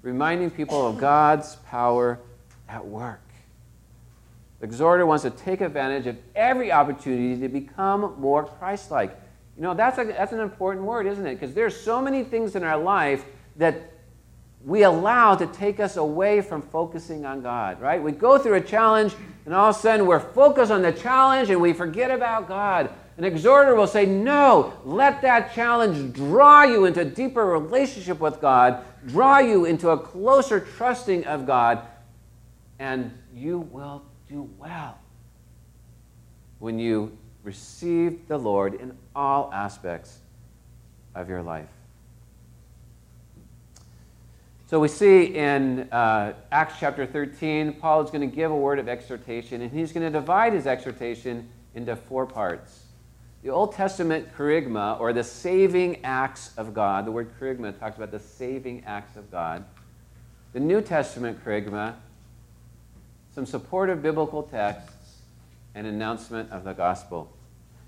reminding 0.00 0.52
people 0.52 0.86
of 0.86 0.96
God's 0.96 1.56
power 1.66 2.18
at 2.66 2.86
work. 2.86 3.20
The 4.60 4.66
exhorter 4.66 5.06
wants 5.06 5.22
to 5.24 5.30
take 5.30 5.62
advantage 5.62 6.06
of 6.06 6.16
every 6.36 6.70
opportunity 6.70 7.40
to 7.40 7.48
become 7.48 8.14
more 8.18 8.44
Christ 8.44 8.90
like. 8.90 9.18
You 9.56 9.62
know, 9.62 9.74
that's, 9.74 9.98
a, 9.98 10.04
that's 10.04 10.32
an 10.32 10.40
important 10.40 10.84
word, 10.86 11.06
isn't 11.06 11.26
it? 11.26 11.34
Because 11.34 11.54
there's 11.54 11.78
so 11.78 12.00
many 12.00 12.24
things 12.24 12.54
in 12.54 12.62
our 12.62 12.78
life 12.78 13.24
that 13.56 13.90
we 14.64 14.82
allow 14.82 15.34
to 15.34 15.46
take 15.46 15.80
us 15.80 15.96
away 15.96 16.42
from 16.42 16.60
focusing 16.60 17.24
on 17.24 17.40
God, 17.40 17.80
right? 17.80 18.02
We 18.02 18.12
go 18.12 18.38
through 18.38 18.54
a 18.54 18.60
challenge, 18.60 19.14
and 19.46 19.54
all 19.54 19.70
of 19.70 19.76
a 19.76 19.78
sudden 19.78 20.06
we're 20.06 20.20
focused 20.20 20.70
on 20.70 20.82
the 20.82 20.92
challenge 20.92 21.48
and 21.48 21.60
we 21.60 21.72
forget 21.72 22.10
about 22.10 22.46
God. 22.46 22.90
An 23.16 23.24
exhorter 23.24 23.74
will 23.74 23.86
say, 23.86 24.06
No, 24.06 24.74
let 24.84 25.22
that 25.22 25.54
challenge 25.54 26.14
draw 26.14 26.62
you 26.62 26.84
into 26.84 27.00
a 27.00 27.04
deeper 27.04 27.44
relationship 27.46 28.20
with 28.20 28.40
God, 28.40 28.84
draw 29.06 29.38
you 29.38 29.64
into 29.64 29.90
a 29.90 29.98
closer 29.98 30.60
trusting 30.60 31.26
of 31.26 31.46
God, 31.46 31.86
and 32.78 33.12
you 33.34 33.60
will 33.60 34.04
do 34.30 34.48
well 34.58 34.96
when 36.60 36.78
you 36.78 37.16
receive 37.42 38.28
the 38.28 38.38
Lord 38.38 38.74
in 38.74 38.96
all 39.14 39.50
aspects 39.52 40.20
of 41.14 41.28
your 41.28 41.42
life. 41.42 41.68
So 44.66 44.78
we 44.78 44.86
see 44.86 45.34
in 45.34 45.88
uh, 45.90 46.34
Acts 46.52 46.74
chapter 46.78 47.04
13, 47.04 47.72
Paul 47.72 48.02
is 48.02 48.10
going 48.10 48.20
to 48.20 48.34
give 48.34 48.52
a 48.52 48.56
word 48.56 48.78
of 48.78 48.88
exhortation, 48.88 49.62
and 49.62 49.72
he's 49.72 49.90
going 49.90 50.06
to 50.06 50.16
divide 50.16 50.52
his 50.52 50.68
exhortation 50.68 51.48
into 51.74 51.96
four 51.96 52.24
parts. 52.24 52.84
The 53.42 53.50
Old 53.50 53.72
Testament 53.72 54.28
kerygma, 54.36 55.00
or 55.00 55.12
the 55.12 55.24
saving 55.24 56.04
acts 56.04 56.52
of 56.56 56.72
God, 56.72 57.04
the 57.04 57.10
word 57.10 57.32
kerygma 57.40 57.76
talks 57.80 57.96
about 57.96 58.12
the 58.12 58.20
saving 58.20 58.84
acts 58.86 59.16
of 59.16 59.28
God. 59.32 59.64
The 60.52 60.60
New 60.60 60.82
Testament 60.82 61.44
kerygma, 61.44 61.94
some 63.34 63.46
supportive 63.46 64.02
biblical 64.02 64.42
texts, 64.42 65.00
and 65.74 65.86
announcement 65.86 66.50
of 66.50 66.64
the 66.64 66.72
gospel. 66.72 67.30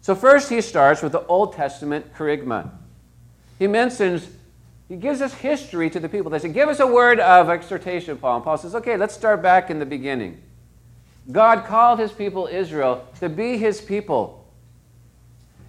So 0.00 0.14
first 0.14 0.48
he 0.48 0.61
starts 0.61 1.02
with 1.02 1.12
the 1.12 1.24
Old 1.26 1.55
Testament 1.55 2.14
kerygma. 2.14 2.70
He 3.59 3.66
mentions 3.66 4.28
he 4.88 4.96
gives 4.96 5.22
us 5.22 5.33
history 5.33 5.88
to 5.88 6.00
the 6.00 6.09
people. 6.09 6.31
They 6.31 6.38
say, 6.38 6.50
Give 6.50 6.68
us 6.68 6.81
a 6.81 6.87
word 6.87 7.18
of 7.18 7.48
exhortation, 7.48 8.18
Paul. 8.18 8.37
And 8.37 8.44
Paul 8.44 8.59
says, 8.59 8.74
Okay, 8.74 8.96
let's 8.96 9.14
start 9.14 9.40
back 9.40 9.70
in 9.70 9.78
the 9.78 9.87
beginning. 9.87 10.42
God 11.31 11.64
called 11.64 11.98
his 11.98 12.12
people 12.12 12.46
Israel 12.46 13.07
to 13.20 13.28
be 13.28 13.57
his 13.57 13.81
people. 13.81 14.46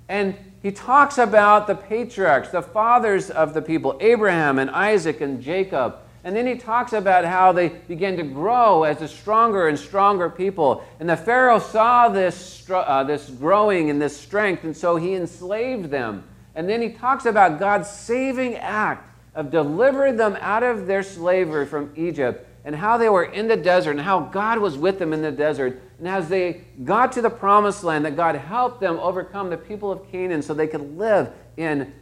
And 0.10 0.36
he 0.62 0.72
talks 0.72 1.18
about 1.18 1.68
the 1.68 1.76
patriarchs, 1.76 2.50
the 2.50 2.62
fathers 2.62 3.30
of 3.30 3.54
the 3.54 3.62
people, 3.62 3.98
Abraham 4.02 4.60
and 4.60 4.70
Isaac 4.70 5.22
and 5.22 5.42
Jacob. 5.42 5.98
And 6.24 6.36
then 6.36 6.48
he 6.48 6.56
talks 6.56 6.94
about 6.94 7.26
how 7.26 7.52
they 7.52 7.68
began 7.70 8.16
to 8.18 8.24
grow 8.24 8.84
as 8.84 9.02
a 9.02 9.08
stronger 9.08 9.68
and 9.68 9.78
stronger 9.78 10.30
people. 10.30 10.84
And 11.00 11.10
the 11.10 11.18
Pharaoh 11.18 11.60
saw 11.60 12.08
this, 12.08 12.70
uh, 12.70 13.04
this 13.04 13.30
growing 13.30 13.90
and 13.90 14.02
this 14.02 14.16
strength, 14.16 14.64
and 14.64 14.76
so 14.76 14.96
he 14.96 15.16
enslaved 15.16 15.90
them. 15.90 16.24
And 16.56 16.70
then 16.70 16.82
he 16.82 16.90
talks 16.90 17.26
about 17.26 17.60
God's 17.60 17.90
saving 17.90 18.56
act 18.56 19.10
of 19.36 19.52
delivering 19.52 20.16
them 20.16 20.38
out 20.40 20.64
of 20.64 20.88
their 20.88 21.04
slavery 21.04 21.66
from 21.66 21.92
Egypt 21.96 22.48
and 22.66 22.76
how 22.76 22.98
they 22.98 23.10
were 23.10 23.26
in 23.26 23.48
the 23.48 23.58
desert 23.58 23.92
and 23.92 24.02
how 24.02 24.22
God 24.22 24.60
was 24.60 24.78
with 24.78 25.00
them 25.00 25.12
in 25.12 25.22
the 25.22 25.32
desert. 25.32 25.82
And 26.00 26.08
as 26.08 26.30
they 26.30 26.62
got 26.84 27.12
to 27.14 27.22
the 27.22 27.30
promised 27.30 27.84
land, 27.84 28.06
that 28.06 28.16
God 28.16 28.36
helped 28.36 28.80
them 28.80 28.98
overcome 29.00 29.50
the 29.50 29.58
people 29.58 29.92
of 29.92 30.10
Canaan 30.12 30.42
so 30.42 30.54
they 30.54 30.68
could 30.68 30.98
live 30.98 31.32
in 31.58 31.94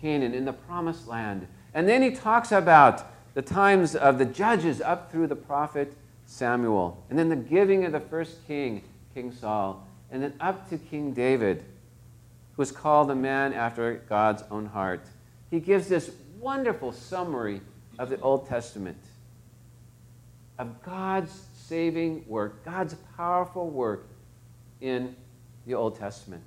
Canaan, 0.00 0.34
in 0.34 0.44
the 0.44 0.52
promised 0.52 1.06
land. 1.08 1.46
And 1.72 1.88
then 1.88 2.02
he 2.02 2.10
talks 2.10 2.52
about 2.52 3.06
the 3.34 3.42
times 3.42 3.94
of 3.94 4.18
the 4.18 4.24
judges 4.24 4.80
up 4.80 5.10
through 5.10 5.26
the 5.26 5.36
prophet 5.36 5.94
Samuel, 6.26 7.02
and 7.10 7.18
then 7.18 7.28
the 7.28 7.36
giving 7.36 7.84
of 7.84 7.92
the 7.92 8.00
first 8.00 8.46
king, 8.46 8.82
King 9.14 9.32
Saul, 9.32 9.86
and 10.10 10.22
then 10.22 10.34
up 10.40 10.68
to 10.70 10.78
King 10.78 11.12
David, 11.12 11.58
who 11.58 12.62
was 12.62 12.72
called 12.72 13.10
a 13.10 13.14
man 13.14 13.52
after 13.52 14.02
God's 14.08 14.42
own 14.50 14.66
heart. 14.66 15.04
He 15.50 15.60
gives 15.60 15.88
this 15.88 16.10
wonderful 16.40 16.92
summary 16.92 17.60
of 17.98 18.08
the 18.08 18.20
Old 18.20 18.48
Testament, 18.48 18.98
of 20.58 20.82
God's 20.82 21.46
saving 21.54 22.24
work, 22.26 22.64
God's 22.64 22.94
powerful 23.16 23.68
work 23.68 24.06
in 24.80 25.14
the 25.66 25.74
Old 25.74 25.98
Testament. 25.98 26.42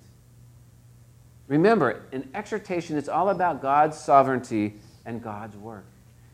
Remember, 1.47 2.01
in 2.11 2.27
exhortation, 2.33 2.97
it's 2.97 3.09
all 3.09 3.29
about 3.29 3.61
God's 3.61 3.97
sovereignty 3.97 4.75
and 5.05 5.21
God's 5.23 5.55
work. 5.55 5.85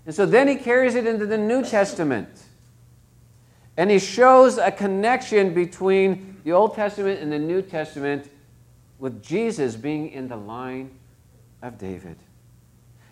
And 0.05 0.15
so 0.15 0.25
then 0.25 0.47
he 0.47 0.55
carries 0.55 0.95
it 0.95 1.05
into 1.05 1.25
the 1.25 1.37
New 1.37 1.63
Testament. 1.63 2.29
And 3.77 3.89
he 3.89 3.99
shows 3.99 4.57
a 4.57 4.71
connection 4.71 5.53
between 5.53 6.37
the 6.43 6.51
Old 6.51 6.75
Testament 6.75 7.19
and 7.19 7.31
the 7.31 7.39
New 7.39 7.61
Testament 7.61 8.29
with 8.99 9.23
Jesus 9.23 9.75
being 9.75 10.11
in 10.11 10.27
the 10.27 10.35
line 10.35 10.91
of 11.61 11.77
David. 11.77 12.17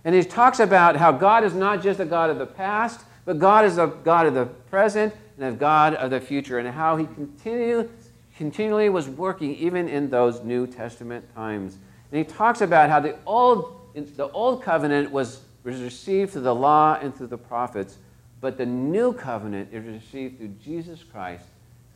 And 0.03 0.15
he 0.15 0.23
talks 0.23 0.59
about 0.59 0.95
how 0.95 1.11
God 1.11 1.43
is 1.43 1.53
not 1.53 1.81
just 1.81 1.99
a 1.99 2.05
God 2.05 2.29
of 2.29 2.37
the 2.37 2.45
past, 2.45 3.01
but 3.25 3.39
God 3.39 3.65
is 3.65 3.77
a 3.77 3.87
God 3.87 4.25
of 4.25 4.33
the 4.33 4.45
present 4.45 5.13
and 5.37 5.53
a 5.53 5.57
God 5.57 5.93
of 5.95 6.09
the 6.09 6.19
future, 6.19 6.59
and 6.59 6.67
how 6.67 6.97
he 6.97 7.05
continue, 7.05 7.89
continually 8.37 8.89
was 8.89 9.07
working 9.07 9.55
even 9.55 9.87
in 9.87 10.09
those 10.09 10.43
New 10.43 10.67
Testament 10.67 11.25
times. 11.33 11.77
And 12.11 12.17
he 12.17 12.23
talks 12.23 12.61
about 12.61 12.89
how 12.89 12.99
the 12.99 13.15
old, 13.25 13.93
the 13.93 14.29
old 14.31 14.63
covenant 14.63 15.11
was 15.11 15.41
was 15.63 15.81
received 15.81 16.31
through 16.31 16.41
the 16.41 16.55
law 16.55 16.97
and 17.01 17.15
through 17.15 17.27
the 17.27 17.37
prophets, 17.37 17.97
but 18.41 18.57
the 18.57 18.65
new 18.65 19.13
covenant 19.13 19.69
is 19.73 19.85
received 19.85 20.37
through 20.37 20.55
Jesus 20.63 21.03
Christ 21.03 21.45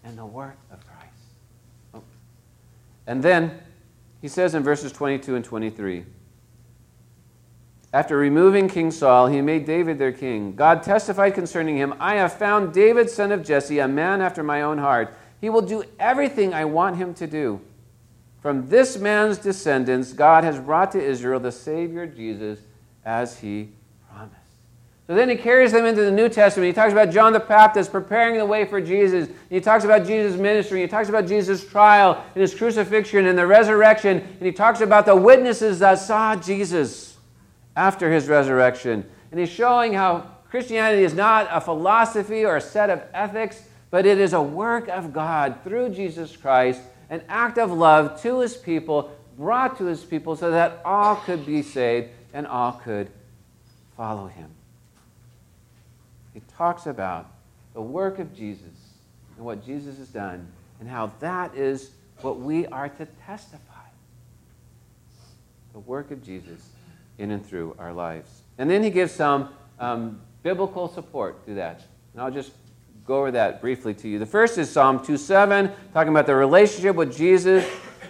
and 0.04 0.18
the 0.18 0.26
work 0.26 0.58
of 0.72 0.80
Christ. 0.86 1.14
Oh. 1.94 2.04
And 3.08 3.24
then 3.24 3.60
he 4.22 4.28
says 4.28 4.56
in 4.56 4.64
verses 4.64 4.92
22 4.92 5.36
and 5.36 5.46
23 5.46 6.06
After 7.94 8.18
removing 8.18 8.68
King 8.68 8.92
Saul, 8.92 9.28
he 9.28 9.42
made 9.42 9.66
David 9.66 9.98
their 9.98 10.12
king. 10.12 10.56
God 10.56 10.84
testified 10.84 11.34
concerning 11.34 11.78
him 11.78 11.94
I 12.00 12.16
have 12.16 12.34
found 12.34 12.74
David, 12.74 13.10
son 13.10 13.32
of 13.32 13.44
Jesse, 13.44 13.80
a 13.80 13.88
man 13.88 14.22
after 14.22 14.44
my 14.44 14.62
own 14.62 14.78
heart. 14.78 15.16
He 15.40 15.50
will 15.50 15.62
do 15.62 15.84
everything 16.00 16.54
I 16.54 16.66
want 16.66 16.98
him 16.98 17.14
to 17.16 17.28
do. 17.28 17.62
From 18.42 18.68
this 18.68 18.98
man's 18.98 19.38
descendants, 19.38 20.12
God 20.12 20.44
has 20.44 20.60
brought 20.60 20.92
to 20.94 21.02
Israel 21.02 21.40
the 21.40 21.52
Savior 21.52 22.06
Jesus 22.06 22.60
as 23.06 23.40
he 23.40 23.70
promised. 24.10 24.36
So 25.08 25.16
then 25.16 25.30
he 25.30 25.36
carries 25.36 25.74
them 25.74 25.86
into 25.86 26.02
the 26.02 26.12
New 26.12 26.30
Testament. 26.30 26.68
He 26.68 26.74
talks 26.74 26.94
about 26.94 27.12
John 27.12 27.34
the 27.34 27.40
Baptist 27.40 27.92
preparing 27.92 28.38
the 28.38 28.46
way 28.46 28.64
for 28.64 28.80
Jesus. 28.80 29.28
He 29.50 29.60
talks 29.60 29.84
about 29.84 30.08
Jesus' 30.08 30.40
ministry. 30.40 30.82
He 30.82 30.88
talks 30.88 31.10
about 31.10 31.28
Jesus' 31.28 31.66
trial 31.68 32.24
and 32.34 32.42
his 32.42 32.56
crucifixion 32.56 33.26
and 33.26 33.38
the 33.38 33.46
resurrection. 33.46 34.20
And 34.20 34.42
he 34.42 34.54
talks 34.54 34.80
about 34.80 35.06
the 35.06 35.16
witnesses 35.16 35.80
that 35.80 35.96
saw 35.96 36.38
Jesus 36.38 37.18
after 37.76 38.12
his 38.12 38.30
resurrection. 38.30 39.06
And 39.32 39.40
he's 39.40 39.50
showing 39.50 39.94
how 39.94 40.32
Christianity 40.50 41.04
is 41.04 41.14
not 41.14 41.48
a 41.52 41.60
philosophy 41.60 42.46
or 42.46 42.56
a 42.56 42.62
set 42.62 42.90
of 42.90 43.02
ethics, 43.14 43.64
but 43.90 44.06
it 44.06 44.20
is 44.20 44.34
a 44.34 44.42
work 44.42 44.88
of 44.88 45.12
God 45.12 45.58
through 45.64 45.90
Jesus 45.90 46.38
Christ, 46.38 46.82
an 47.10 47.24
act 47.28 47.58
of 47.58 47.72
love 47.72 48.22
to 48.22 48.40
his 48.40 48.56
people, 48.56 49.12
brought 49.38 49.78
to 49.80 49.86
his 49.86 50.04
people 50.04 50.36
so 50.36 50.52
that 50.52 50.80
all 50.86 51.16
could 51.18 51.46
be 51.46 51.62
saved 51.62 52.10
and 52.34 52.48
all 52.48 52.74
could 52.74 53.10
follow 53.96 54.28
him. 54.28 54.50
He 56.34 56.42
talks 56.58 56.88
about 56.88 57.30
the 57.74 57.82
work 57.82 58.20
of 58.20 58.36
Jesus 58.36 58.94
and 59.38 59.46
what 59.46 59.66
Jesus 59.66 59.98
has 59.98 60.08
done 60.08 60.48
and 60.80 60.90
how 60.90 61.12
that 61.20 61.56
is 61.56 61.92
what 62.22 62.40
we 62.40 62.66
are 62.68 62.90
to 62.90 63.06
testify. 63.26 63.60
The 65.74 65.80
work 65.80 66.12
of 66.12 66.24
Jesus 66.24 66.70
in 67.18 67.32
and 67.32 67.46
through 67.46 67.76
our 67.80 67.94
lives. 67.94 68.42
And 68.58 68.70
then 68.70 68.84
he 68.84 68.90
gives 68.90 69.12
some 69.12 69.50
um, 69.80 70.22
biblical 70.42 70.88
support 70.88 71.46
to 71.46 71.56
that. 71.56 71.82
And 72.14 72.22
I'll 72.22 72.32
just 72.32 72.52
go 73.06 73.20
over 73.20 73.32
that 73.32 73.62
briefly 73.62 73.94
to 73.96 74.08
you. 74.08 74.20
The 74.20 74.26
first 74.26 74.58
is 74.58 74.70
Psalm 74.70 75.00
2:7, 75.00 75.74
talking 75.94 76.10
about 76.10 76.26
the 76.26 76.36
relationship 76.36 76.96
with 76.96 77.16
Jesus 77.16 77.66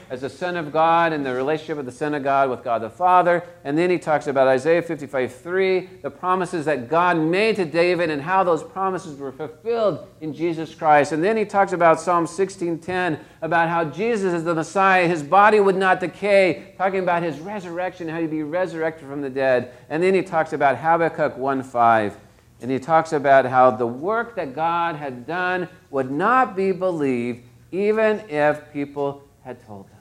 as 0.09 0.21
the 0.21 0.29
Son 0.29 0.57
of 0.57 0.71
God 0.71 1.13
and 1.13 1.25
the 1.25 1.33
relationship 1.33 1.77
of 1.77 1.85
the 1.85 1.91
Son 1.91 2.13
of 2.13 2.23
God 2.23 2.49
with 2.49 2.63
God 2.63 2.81
the 2.81 2.89
Father. 2.89 3.43
And 3.63 3.77
then 3.77 3.89
he 3.89 3.97
talks 3.97 4.27
about 4.27 4.47
Isaiah 4.47 4.81
55 4.81 5.33
3, 5.33 5.89
the 6.01 6.11
promises 6.11 6.65
that 6.65 6.89
God 6.89 7.17
made 7.17 7.55
to 7.57 7.65
David 7.65 8.09
and 8.09 8.21
how 8.21 8.43
those 8.43 8.63
promises 8.63 9.17
were 9.17 9.31
fulfilled 9.31 10.07
in 10.21 10.33
Jesus 10.33 10.73
Christ. 10.73 11.11
And 11.11 11.23
then 11.23 11.37
he 11.37 11.45
talks 11.45 11.73
about 11.73 11.99
Psalm 11.99 12.25
16:10, 12.25 13.19
about 13.41 13.69
how 13.69 13.85
Jesus 13.85 14.33
is 14.33 14.43
the 14.43 14.55
Messiah, 14.55 15.07
his 15.07 15.23
body 15.23 15.59
would 15.59 15.77
not 15.77 15.99
decay, 15.99 16.73
talking 16.77 16.99
about 16.99 17.23
his 17.23 17.39
resurrection, 17.39 18.07
how 18.07 18.19
he'd 18.19 18.31
be 18.31 18.43
resurrected 18.43 19.07
from 19.07 19.21
the 19.21 19.29
dead. 19.29 19.71
And 19.89 20.01
then 20.01 20.13
he 20.13 20.21
talks 20.21 20.53
about 20.53 20.77
Habakkuk 20.77 21.37
1 21.37 21.63
5. 21.63 22.17
And 22.61 22.71
he 22.71 22.79
talks 22.79 23.11
about 23.11 23.45
how 23.45 23.71
the 23.71 23.85
work 23.85 24.37
that 24.37 24.55
God 24.55 24.95
had 24.95 25.27
done 25.27 25.67
would 25.91 26.09
not 26.09 26.55
be 26.55 26.71
believed 26.71 27.43
even 27.73 28.21
if 28.29 28.71
people 28.71 29.21
had 29.43 29.61
told 29.65 29.89
them. 29.89 29.92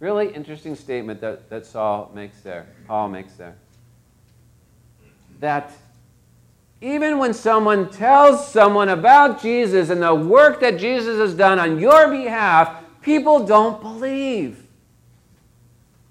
Really 0.00 0.28
interesting 0.32 0.76
statement 0.76 1.20
that, 1.20 1.50
that 1.50 1.66
Saul 1.66 2.10
makes 2.14 2.40
there, 2.40 2.66
Paul 2.86 3.08
makes 3.08 3.32
there. 3.34 3.56
That 5.40 5.72
even 6.80 7.18
when 7.18 7.34
someone 7.34 7.90
tells 7.90 8.46
someone 8.46 8.88
about 8.88 9.42
Jesus 9.42 9.90
and 9.90 10.00
the 10.00 10.14
work 10.14 10.60
that 10.60 10.78
Jesus 10.78 11.18
has 11.18 11.34
done 11.34 11.58
on 11.58 11.80
your 11.80 12.08
behalf, 12.08 12.84
people 13.02 13.44
don't 13.44 13.82
believe. 13.82 14.64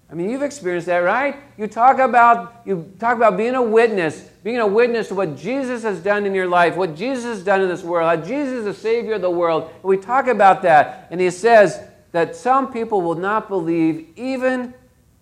I 0.10 0.14
mean, 0.14 0.30
you've 0.30 0.42
experienced 0.42 0.88
that, 0.88 1.00
right? 1.00 1.36
You 1.58 1.68
talk 1.68 2.00
about 2.00 2.62
you 2.66 2.92
talk 2.98 3.18
about 3.18 3.36
being 3.36 3.56
a 3.56 3.62
witness, 3.62 4.22
being 4.44 4.60
a 4.60 4.68
witness 4.68 5.10
to 5.10 5.16
what 5.16 5.38
Jesus 5.38 5.84
has 5.84 6.00
done 6.00 6.26
in 6.26 6.34
your 6.34 6.48
life, 6.48 6.76
what 6.76 6.96
Jesus 6.96 7.26
has 7.26 7.44
done 7.44 7.62
in 7.62 7.68
this 7.68 7.84
world, 7.84 8.08
how 8.08 8.26
Jesus 8.26 8.60
is 8.60 8.66
the 8.66 8.74
Savior 8.74 9.14
of 9.14 9.22
the 9.22 9.30
world. 9.30 9.70
And 9.74 9.84
we 9.84 9.98
talk 9.98 10.28
about 10.28 10.62
that, 10.62 11.08
and 11.12 11.20
he 11.20 11.30
says, 11.30 11.82
that 12.12 12.36
some 12.36 12.72
people 12.72 13.02
will 13.02 13.16
not 13.16 13.48
believe 13.48 14.08
even 14.16 14.74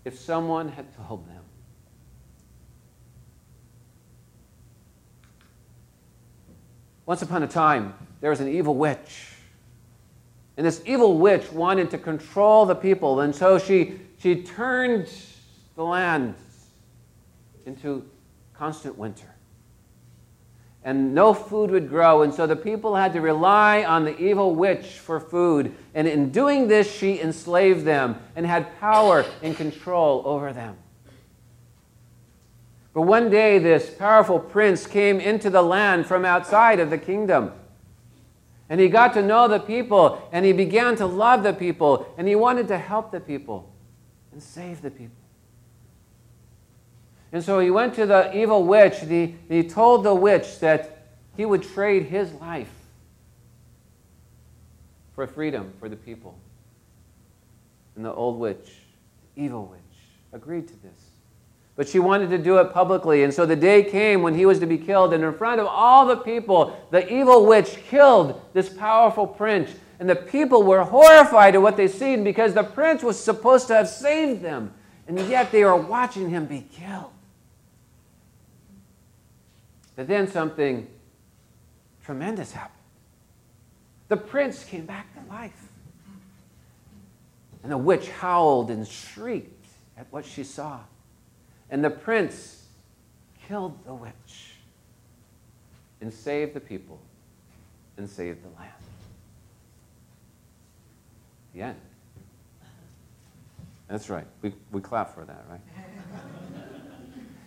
if 0.04 0.18
someone 0.20 0.70
had 0.70 0.86
told 0.96 1.28
them. 1.28 1.44
Once 7.06 7.22
upon 7.22 7.44
a 7.44 7.48
time, 7.48 7.94
there 8.22 8.30
was 8.30 8.40
an 8.40 8.48
evil 8.48 8.76
witch. 8.76 9.28
And 10.58 10.66
this 10.66 10.82
evil 10.86 11.18
witch 11.18 11.52
wanted 11.52 11.92
to 11.92 11.98
control 11.98 12.66
the 12.66 12.76
people, 12.76 13.20
and 13.20 13.36
so 13.36 13.60
she, 13.60 14.00
she 14.20 14.42
turned 14.42 15.10
the 15.76 15.84
land 15.84 16.36
into 17.66 18.08
constant 18.54 18.98
winter 18.98 19.35
and 20.86 21.16
no 21.16 21.34
food 21.34 21.72
would 21.72 21.90
grow. 21.90 22.22
And 22.22 22.32
so 22.32 22.46
the 22.46 22.56
people 22.56 22.96
had 22.96 23.12
to 23.14 23.20
rely 23.20 23.84
on 23.84 24.06
the 24.06 24.16
evil 24.18 24.54
witch 24.54 25.00
for 25.00 25.20
food. 25.20 25.76
And 25.96 26.08
in 26.08 26.30
doing 26.30 26.68
this, 26.68 26.96
she 26.96 27.20
enslaved 27.20 27.86
them 27.86 28.18
and 28.36 28.46
had 28.46 28.80
power 28.80 29.26
and 29.42 29.58
control 29.58 30.22
over 30.26 30.54
them. 30.54 30.78
But 32.94 33.02
one 33.02 33.32
day, 33.32 33.58
this 33.58 33.90
powerful 33.90 34.40
prince 34.40 34.86
came 34.86 35.20
into 35.20 35.50
the 35.50 35.64
land 35.64 36.06
from 36.06 36.24
outside 36.24 36.80
of 36.80 36.92
the 36.92 37.00
kingdom. 37.00 37.52
And 38.70 38.80
he 38.80 38.88
got 38.88 39.14
to 39.16 39.24
know 39.24 39.48
the 39.48 39.60
people, 39.60 40.30
and 40.32 40.46
he 40.46 40.54
began 40.54 40.96
to 40.98 41.06
love 41.06 41.44
the 41.44 41.54
people, 41.54 42.14
and 42.18 42.28
he 42.28 42.36
wanted 42.36 42.68
to 42.70 42.78
help 42.78 43.12
the 43.12 43.20
people 43.20 43.74
and 44.32 44.42
save 44.42 44.82
the 44.82 44.92
people. 44.92 45.25
And 47.36 47.44
so 47.44 47.60
he 47.60 47.70
went 47.70 47.96
to 47.96 48.06
the 48.06 48.34
evil 48.34 48.64
witch 48.64 49.02
and 49.02 49.38
he, 49.50 49.64
told 49.64 50.06
the 50.06 50.16
witch 50.16 50.60
that 50.60 51.10
he 51.36 51.46
would 51.46 51.64
trade 51.64 52.04
his 52.04 52.32
life 52.32 52.72
for 55.16 55.28
freedom 55.28 55.74
for 55.78 55.90
the 55.90 55.98
people. 55.98 56.40
And 57.98 58.06
the 58.06 58.14
old 58.14 58.40
witch 58.40 58.72
evil 59.36 59.66
witch, 59.66 59.82
agreed 60.32 60.66
to 60.70 60.82
this. 60.82 61.10
But 61.76 61.90
she 61.90 62.00
wanted 62.00 62.30
to 62.30 62.38
do 62.38 62.60
it 62.60 62.72
publicly. 62.72 63.24
And 63.24 63.34
so 63.34 63.46
the 63.46 63.58
day 63.58 63.84
came 63.84 64.22
when 64.22 64.34
he 64.34 64.46
was 64.46 64.60
to 64.60 64.66
be 64.66 64.78
killed. 64.78 65.14
And 65.14 65.22
in 65.22 65.34
front 65.34 65.60
of 65.60 65.68
all 65.68 66.06
the 66.06 66.16
people, 66.16 66.88
the 66.92 67.06
evil 67.14 67.46
witch 67.46 67.76
killed 67.90 68.42
this 68.54 68.70
powerful 68.70 69.28
prince. 69.28 69.72
And 70.00 70.10
the 70.10 70.16
people 70.16 70.64
were 70.64 70.86
horrified 70.86 71.56
at 71.56 71.62
what 71.62 71.76
they 71.76 71.90
seen 71.90 72.24
because 72.24 72.54
the 72.54 72.64
prince 72.64 73.04
was 73.04 73.22
supposed 73.22 73.68
to 73.68 73.76
have 73.76 73.90
saved 73.90 74.42
them. 74.42 74.74
And 75.06 75.20
yet 75.28 75.52
they 75.52 75.66
were 75.66 75.76
watching 75.76 76.30
him 76.30 76.46
be 76.46 76.62
killed. 76.62 77.12
But 79.96 80.08
then 80.08 80.28
something 80.28 80.88
tremendous 82.04 82.52
happened. 82.52 82.74
The 84.08 84.18
prince 84.18 84.64
came 84.64 84.86
back 84.86 85.14
to 85.16 85.30
life. 85.30 85.70
And 87.64 87.72
the 87.72 87.78
witch 87.78 88.10
howled 88.10 88.70
and 88.70 88.88
shrieked 88.88 89.66
at 89.98 90.06
what 90.12 90.26
she 90.26 90.44
saw. 90.44 90.82
And 91.70 91.84
the 91.84 91.90
prince 91.90 92.66
killed 93.48 93.84
the 93.86 93.94
witch 93.94 94.54
and 96.02 96.14
saved 96.14 96.54
the 96.54 96.60
people 96.60 97.00
and 97.98 98.08
saved 98.08 98.44
the 98.44 98.60
land. 98.60 98.72
The 101.54 101.62
end. 101.62 101.80
That's 103.88 104.10
right. 104.10 104.26
We, 104.42 104.54
we 104.72 104.82
clap 104.82 105.16
for 105.16 105.26
that, 105.26 105.46
right? 105.50 105.62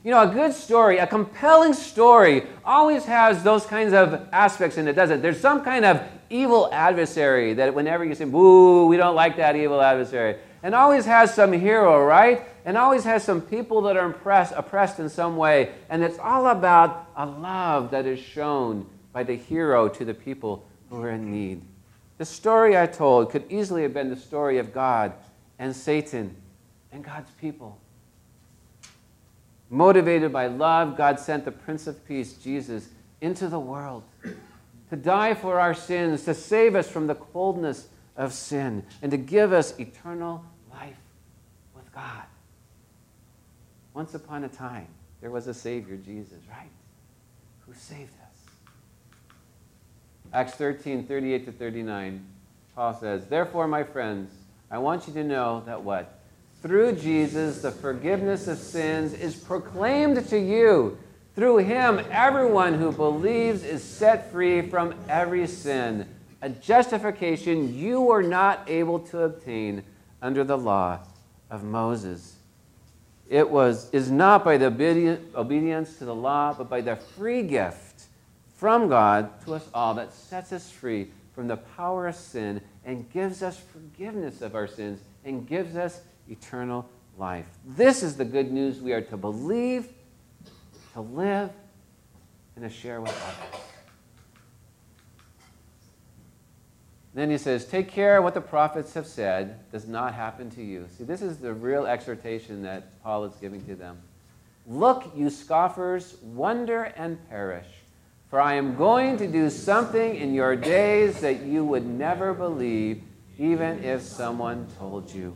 You 0.09 0.14
know, 0.14 0.23
a 0.23 0.33
good 0.33 0.55
story, 0.55 0.97
a 0.97 1.07
compelling 1.07 1.75
story, 1.75 2.47
always 2.64 3.05
has 3.05 3.42
those 3.42 3.66
kinds 3.66 3.92
of 3.92 4.27
aspects 4.33 4.79
in 4.79 4.88
it, 4.88 4.94
doesn't 4.94 5.18
it? 5.18 5.21
There's 5.21 5.38
some 5.38 5.62
kind 5.62 5.85
of 5.85 6.03
evil 6.31 6.71
adversary 6.73 7.53
that 7.53 7.75
whenever 7.75 8.07
you 8.07 8.14
say, 8.14 8.25
boo, 8.25 8.87
we 8.87 8.97
don't 8.97 9.14
like 9.14 9.37
that 9.37 9.55
evil 9.55 9.83
adversary. 9.83 10.37
And 10.62 10.75
always 10.75 11.05
has 11.05 11.35
some 11.35 11.53
hero, 11.53 12.03
right? 12.03 12.40
And 12.64 12.79
always 12.79 13.05
has 13.05 13.23
some 13.23 13.42
people 13.42 13.83
that 13.83 13.99
are 13.99 14.07
impressed, 14.07 14.55
oppressed 14.57 14.99
in 14.99 15.11
some 15.11 15.37
way. 15.37 15.75
And 15.90 16.03
it's 16.03 16.18
all 16.18 16.47
about 16.47 17.11
a 17.14 17.27
love 17.27 17.90
that 17.90 18.07
is 18.07 18.18
shown 18.18 18.87
by 19.12 19.25
the 19.25 19.37
hero 19.37 19.90
to 19.90 20.07
the 20.07 20.14
people 20.14 20.64
who 20.88 21.03
are 21.03 21.11
in 21.11 21.31
need. 21.31 21.61
The 22.16 22.25
story 22.25 22.79
I 22.79 22.87
told 22.87 23.31
could 23.31 23.44
easily 23.53 23.83
have 23.83 23.92
been 23.92 24.09
the 24.09 24.16
story 24.16 24.57
of 24.57 24.73
God 24.73 25.12
and 25.59 25.77
Satan 25.77 26.35
and 26.92 27.05
God's 27.05 27.31
people. 27.33 27.79
Motivated 29.70 30.33
by 30.33 30.46
love, 30.46 30.96
God 30.96 31.20
sent 31.20 31.44
the 31.44 31.52
Prince 31.52 31.87
of 31.87 32.07
Peace, 32.07 32.35
Jesus, 32.35 32.88
into 33.20 33.48
the 33.48 33.59
world 33.59 34.02
to 34.90 34.96
die 34.96 35.35
for 35.35 35.61
our 35.61 35.74
sins, 35.74 36.24
to 36.24 36.35
save 36.35 36.74
us 36.74 36.88
from 36.88 37.07
the 37.07 37.14
coldness 37.14 37.88
of 38.16 38.33
sin, 38.33 38.85
and 39.02 39.11
to 39.11 39.16
give 39.16 39.52
us 39.52 39.78
eternal 39.78 40.44
life 40.70 40.96
with 41.74 41.92
God. 41.92 42.24
Once 43.94 44.14
upon 44.14 44.44
a 44.44 44.48
time, 44.48 44.88
there 45.20 45.31
was 45.31 45.46
a 45.46 45.54
Savior, 45.54 45.96
Jesus, 45.96 46.38
right? 46.50 46.70
Who 47.66 47.74
saved 47.74 48.12
us. 48.22 49.35
Acts 50.33 50.54
13, 50.54 51.07
38 51.07 51.44
to 51.46 51.52
39, 51.52 52.26
Paul 52.74 52.94
says, 52.94 53.26
Therefore, 53.26 53.66
my 53.66 53.83
friends, 53.83 54.31
I 54.70 54.78
want 54.78 55.07
you 55.07 55.14
to 55.14 55.24
know 55.24 55.62
that 55.66 55.83
what? 55.83 56.17
Through 56.62 56.97
Jesus, 56.97 57.62
the 57.62 57.71
forgiveness 57.71 58.49
of 58.49 58.59
sins 58.59 59.14
is 59.14 59.37
proclaimed 59.37 60.27
to 60.29 60.38
you. 60.38 60.99
Through 61.37 61.59
him, 61.59 62.01
everyone 62.11 62.75
who 62.75 62.90
believes 62.90 63.62
is 63.62 63.83
set 63.85 64.33
free 64.33 64.62
from 64.62 64.94
every 65.09 65.47
sin, 65.47 66.09
a 66.42 66.49
justification 66.49 67.77
you 67.77 68.01
were 68.01 68.25
not 68.25 68.68
able 68.68 68.99
to 68.99 69.23
obtain 69.23 69.85
under 70.21 70.42
the 70.42 70.59
law 70.59 70.99
of 71.49 71.62
Moses. 71.62 72.37
It 73.29 73.49
was, 73.49 73.88
is 73.90 74.11
not 74.11 74.44
by 74.44 74.57
the 74.57 74.66
obedience 75.37 75.99
to 75.99 76.05
the 76.05 76.14
law, 76.14 76.55
but 76.55 76.68
by 76.68 76.81
the 76.81 76.97
free 76.97 77.42
gift 77.42 78.07
from 78.57 78.88
God 78.88 79.40
to 79.44 79.55
us 79.55 79.68
all 79.73 79.94
that 79.94 80.12
sets 80.12 80.53
us 80.53 80.71
free 80.71 81.11
from 81.35 81.47
the 81.47 81.57
power 81.57 82.09
of 82.09 82.16
sin 82.16 82.61
and 82.85 83.09
gives 83.12 83.44
us 83.44 83.61
forgiveness 83.61 84.42
of 84.42 84.57
our 84.57 84.66
sins 84.66 85.01
and 85.25 85.47
gives 85.47 85.77
us 85.77 86.01
eternal 86.31 86.88
life. 87.19 87.47
This 87.64 88.03
is 88.03 88.17
the 88.17 88.25
good 88.25 88.53
news 88.53 88.81
we 88.81 88.93
are 88.93 89.01
to 89.03 89.17
believe, 89.17 89.88
to 90.93 91.01
live, 91.01 91.51
and 92.57 92.64
to 92.64 92.71
share 92.71 93.01
with 93.01 93.11
others. 93.11 93.61
Then 97.14 97.31
he 97.31 97.38
says, 97.38 97.64
Take 97.64 97.88
care 97.88 98.23
what 98.23 98.35
the 98.35 98.41
prophets 98.41 98.95
have 98.95 99.07
said 99.07 99.71
does 99.73 99.88
not 99.88 100.14
happen 100.14 100.51
to 100.51 100.62
you. 100.62 100.87
See, 100.97 101.05
this 101.05 101.23
is 101.23 101.38
the 101.38 101.53
real 101.53 101.87
exhortation 101.87 102.62
that 102.62 103.03
Paul 103.03 103.25
is 103.25 103.35
giving 103.41 103.64
to 103.67 103.75
them. 103.75 103.99
Look, 104.67 105.12
you 105.17 105.31
scoffers, 105.31 106.17
wonder 106.23 106.85
and 106.97 107.19
perish, 107.29 107.67
for 108.29 108.41
I 108.41 108.55
am 108.55 108.77
going 108.77 109.17
to 109.17 109.27
do 109.27 109.51
something 109.51 110.14
in 110.14 110.35
your 110.35 110.55
days 110.55 111.21
that 111.21 111.41
you 111.41 111.64
would 111.64 111.87
never 111.87 112.35
believe, 112.35 113.03
even 113.38 113.83
if 113.83 114.03
someone 114.03 114.69
told 114.79 115.11
you. 115.11 115.35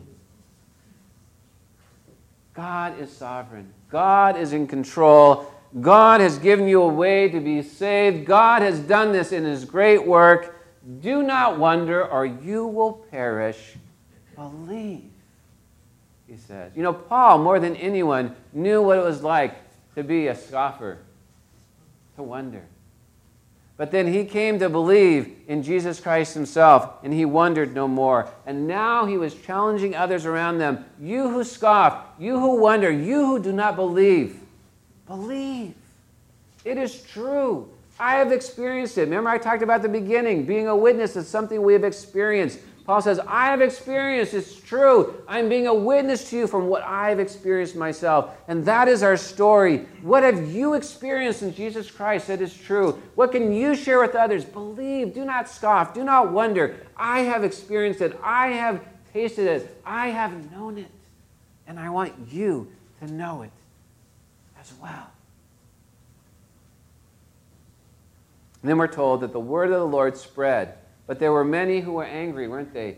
God 2.53 2.99
is 2.99 3.11
sovereign. 3.11 3.73
God 3.89 4.37
is 4.37 4.53
in 4.53 4.67
control. 4.67 5.51
God 5.81 6.21
has 6.21 6.37
given 6.37 6.67
you 6.67 6.83
a 6.83 6.87
way 6.87 7.29
to 7.29 7.39
be 7.39 7.63
saved. 7.63 8.25
God 8.25 8.61
has 8.61 8.79
done 8.79 9.11
this 9.11 9.31
in 9.31 9.43
His 9.43 9.65
great 9.65 10.05
work. 10.05 10.55
Do 11.01 11.23
not 11.23 11.57
wonder, 11.57 12.05
or 12.05 12.25
you 12.25 12.67
will 12.67 12.93
perish. 12.93 13.75
Believe, 14.35 15.09
he 16.27 16.35
says. 16.37 16.73
You 16.75 16.83
know, 16.83 16.93
Paul, 16.93 17.39
more 17.39 17.59
than 17.59 17.75
anyone, 17.77 18.35
knew 18.51 18.81
what 18.81 18.97
it 18.97 19.03
was 19.03 19.23
like 19.23 19.55
to 19.95 20.03
be 20.03 20.27
a 20.27 20.35
scoffer, 20.35 20.99
to 22.17 22.23
wonder. 22.23 22.63
But 23.75 23.89
then 23.89 24.11
he 24.11 24.25
came 24.25 24.59
to 24.59 24.69
believe 24.69 25.35
in 25.47 25.63
Jesus 25.63 25.99
Christ 25.99 26.35
himself, 26.35 27.03
and 27.03 27.11
he 27.11 27.25
wondered 27.25 27.73
no 27.73 27.87
more. 27.87 28.29
And 28.45 28.67
now 28.67 29.05
he 29.05 29.17
was 29.17 29.33
challenging 29.33 29.95
others 29.95 30.25
around 30.25 30.59
them 30.59 30.85
You 30.99 31.29
who 31.29 31.43
scoff, 31.43 32.05
you 32.19 32.39
who 32.39 32.59
wonder, 32.59 32.91
you 32.91 33.25
who 33.25 33.41
do 33.41 33.51
not 33.51 33.75
believe, 33.75 34.39
believe. 35.07 35.73
It 36.63 36.77
is 36.77 37.01
true. 37.01 37.69
I 37.99 38.15
have 38.15 38.31
experienced 38.31 38.97
it. 38.97 39.01
Remember, 39.01 39.29
I 39.29 39.37
talked 39.37 39.63
about 39.63 39.81
the 39.81 39.89
beginning. 39.89 40.45
Being 40.45 40.67
a 40.67 40.75
witness 40.75 41.15
is 41.15 41.27
something 41.27 41.61
we 41.61 41.73
have 41.73 41.83
experienced. 41.83 42.59
Paul 42.85 43.01
says, 43.01 43.19
I 43.25 43.45
have 43.45 43.61
experienced, 43.61 44.33
it's 44.33 44.59
true. 44.59 45.23
I'm 45.25 45.47
being 45.47 45.67
a 45.67 45.73
witness 45.73 46.29
to 46.31 46.37
you 46.37 46.47
from 46.47 46.67
what 46.67 46.83
I've 46.83 47.19
experienced 47.19 47.77
myself. 47.77 48.35
And 48.49 48.65
that 48.65 48.89
is 48.89 49.03
our 49.03 49.15
story. 49.15 49.85
What 50.01 50.23
have 50.23 50.51
you 50.51 50.73
experienced 50.73 51.43
in 51.43 51.53
Jesus 51.53 51.89
Christ 51.89 52.27
that 52.27 52.41
is 52.41 52.53
true? 52.53 53.01
What 53.15 53.31
can 53.31 53.53
you 53.53 53.73
share 53.73 54.01
with 54.01 54.15
others? 54.15 54.43
Believe, 54.43 55.13
do 55.13 55.23
not 55.23 55.47
scoff, 55.47 55.93
do 55.93 56.03
not 56.03 56.33
wonder. 56.33 56.75
I 56.97 57.21
have 57.21 57.45
experienced 57.45 58.01
it, 58.01 58.19
I 58.21 58.49
have 58.49 58.83
tasted 59.13 59.47
it, 59.47 59.81
I 59.85 60.09
have 60.09 60.51
known 60.51 60.77
it. 60.77 60.91
And 61.65 61.79
I 61.79 61.89
want 61.89 62.13
you 62.29 62.69
to 62.99 63.11
know 63.11 63.43
it 63.43 63.51
as 64.59 64.73
well. 64.81 65.09
And 68.61 68.69
then 68.69 68.77
we're 68.77 68.87
told 68.87 69.21
that 69.21 69.31
the 69.31 69.39
word 69.39 69.71
of 69.71 69.79
the 69.79 69.87
Lord 69.87 70.17
spread 70.17 70.77
but 71.07 71.19
there 71.19 71.31
were 71.31 71.43
many 71.43 71.79
who 71.79 71.93
were 71.93 72.05
angry, 72.05 72.47
weren't 72.47 72.73
they? 72.73 72.97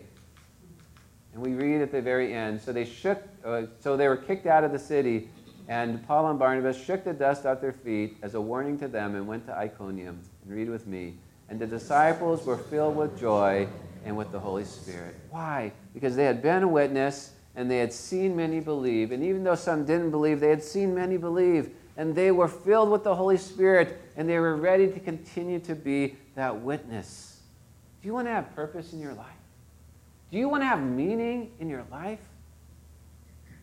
And 1.33 1.43
we 1.43 1.53
read 1.53 1.81
at 1.81 1.91
the 1.91 2.01
very 2.01 2.33
end. 2.33 2.61
So 2.61 2.71
they 2.71 2.85
shook, 2.85 3.21
uh, 3.43 3.63
so 3.79 3.97
they 3.97 4.07
were 4.07 4.17
kicked 4.17 4.45
out 4.45 4.63
of 4.63 4.71
the 4.71 4.79
city, 4.79 5.29
and 5.67 6.05
Paul 6.07 6.29
and 6.29 6.39
Barnabas 6.39 6.81
shook 6.81 7.03
the 7.03 7.13
dust 7.13 7.45
off 7.45 7.59
their 7.59 7.73
feet 7.73 8.17
as 8.21 8.35
a 8.35 8.41
warning 8.41 8.77
to 8.79 8.87
them 8.87 9.15
and 9.15 9.27
went 9.27 9.45
to 9.47 9.57
Iconium. 9.57 10.21
And 10.45 10.55
read 10.55 10.69
with 10.69 10.87
me. 10.87 11.15
And 11.49 11.59
the 11.59 11.67
disciples 11.67 12.45
were 12.45 12.57
filled 12.57 12.95
with 12.95 13.19
joy 13.19 13.67
and 14.05 14.15
with 14.15 14.31
the 14.31 14.39
Holy 14.39 14.63
Spirit. 14.63 15.15
Why? 15.29 15.71
Because 15.93 16.15
they 16.15 16.25
had 16.25 16.41
been 16.41 16.63
a 16.63 16.67
witness 16.67 17.31
and 17.55 17.69
they 17.69 17.79
had 17.79 17.91
seen 17.91 18.35
many 18.35 18.59
believe. 18.59 19.11
And 19.11 19.23
even 19.23 19.43
though 19.43 19.55
some 19.55 19.85
didn't 19.85 20.11
believe, 20.11 20.39
they 20.39 20.49
had 20.49 20.63
seen 20.63 20.93
many 20.93 21.17
believe. 21.17 21.71
And 21.97 22.13
they 22.13 22.31
were 22.31 22.47
filled 22.47 22.91
with 22.91 23.03
the 23.03 23.15
Holy 23.15 23.37
Spirit 23.37 23.99
and 24.15 24.29
they 24.29 24.39
were 24.39 24.55
ready 24.55 24.91
to 24.91 24.99
continue 24.99 25.59
to 25.59 25.75
be 25.75 26.15
that 26.35 26.61
witness. 26.61 27.34
Do 28.05 28.09
you 28.09 28.13
want 28.13 28.27
to 28.27 28.33
have 28.33 28.53
purpose 28.53 28.93
in 28.93 28.99
your 29.01 29.15
life? 29.15 29.25
Do 30.31 30.37
you 30.37 30.47
want 30.47 30.61
to 30.61 30.67
have 30.67 30.79
meaning 30.79 31.49
in 31.59 31.67
your 31.71 31.83
life? 31.89 32.19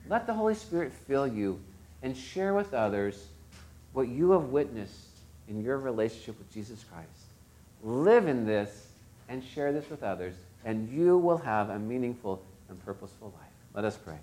Let 0.08 0.26
the 0.26 0.34
Holy 0.34 0.56
Spirit 0.56 0.92
fill 1.06 1.28
you 1.28 1.60
and 2.02 2.16
share 2.16 2.52
with 2.52 2.74
others 2.74 3.24
what 3.92 4.08
you 4.08 4.32
have 4.32 4.46
witnessed 4.46 5.10
in 5.46 5.62
your 5.62 5.78
relationship 5.78 6.36
with 6.40 6.52
Jesus 6.52 6.84
Christ. 6.92 7.08
Live 7.84 8.26
in 8.26 8.44
this 8.44 8.88
and 9.28 9.44
share 9.44 9.72
this 9.72 9.88
with 9.88 10.02
others, 10.02 10.34
and 10.64 10.88
you 10.88 11.18
will 11.18 11.38
have 11.38 11.70
a 11.70 11.78
meaningful 11.78 12.42
and 12.68 12.84
purposeful 12.84 13.32
life. 13.38 13.52
Let 13.74 13.84
us 13.84 13.96
pray. 13.96 14.18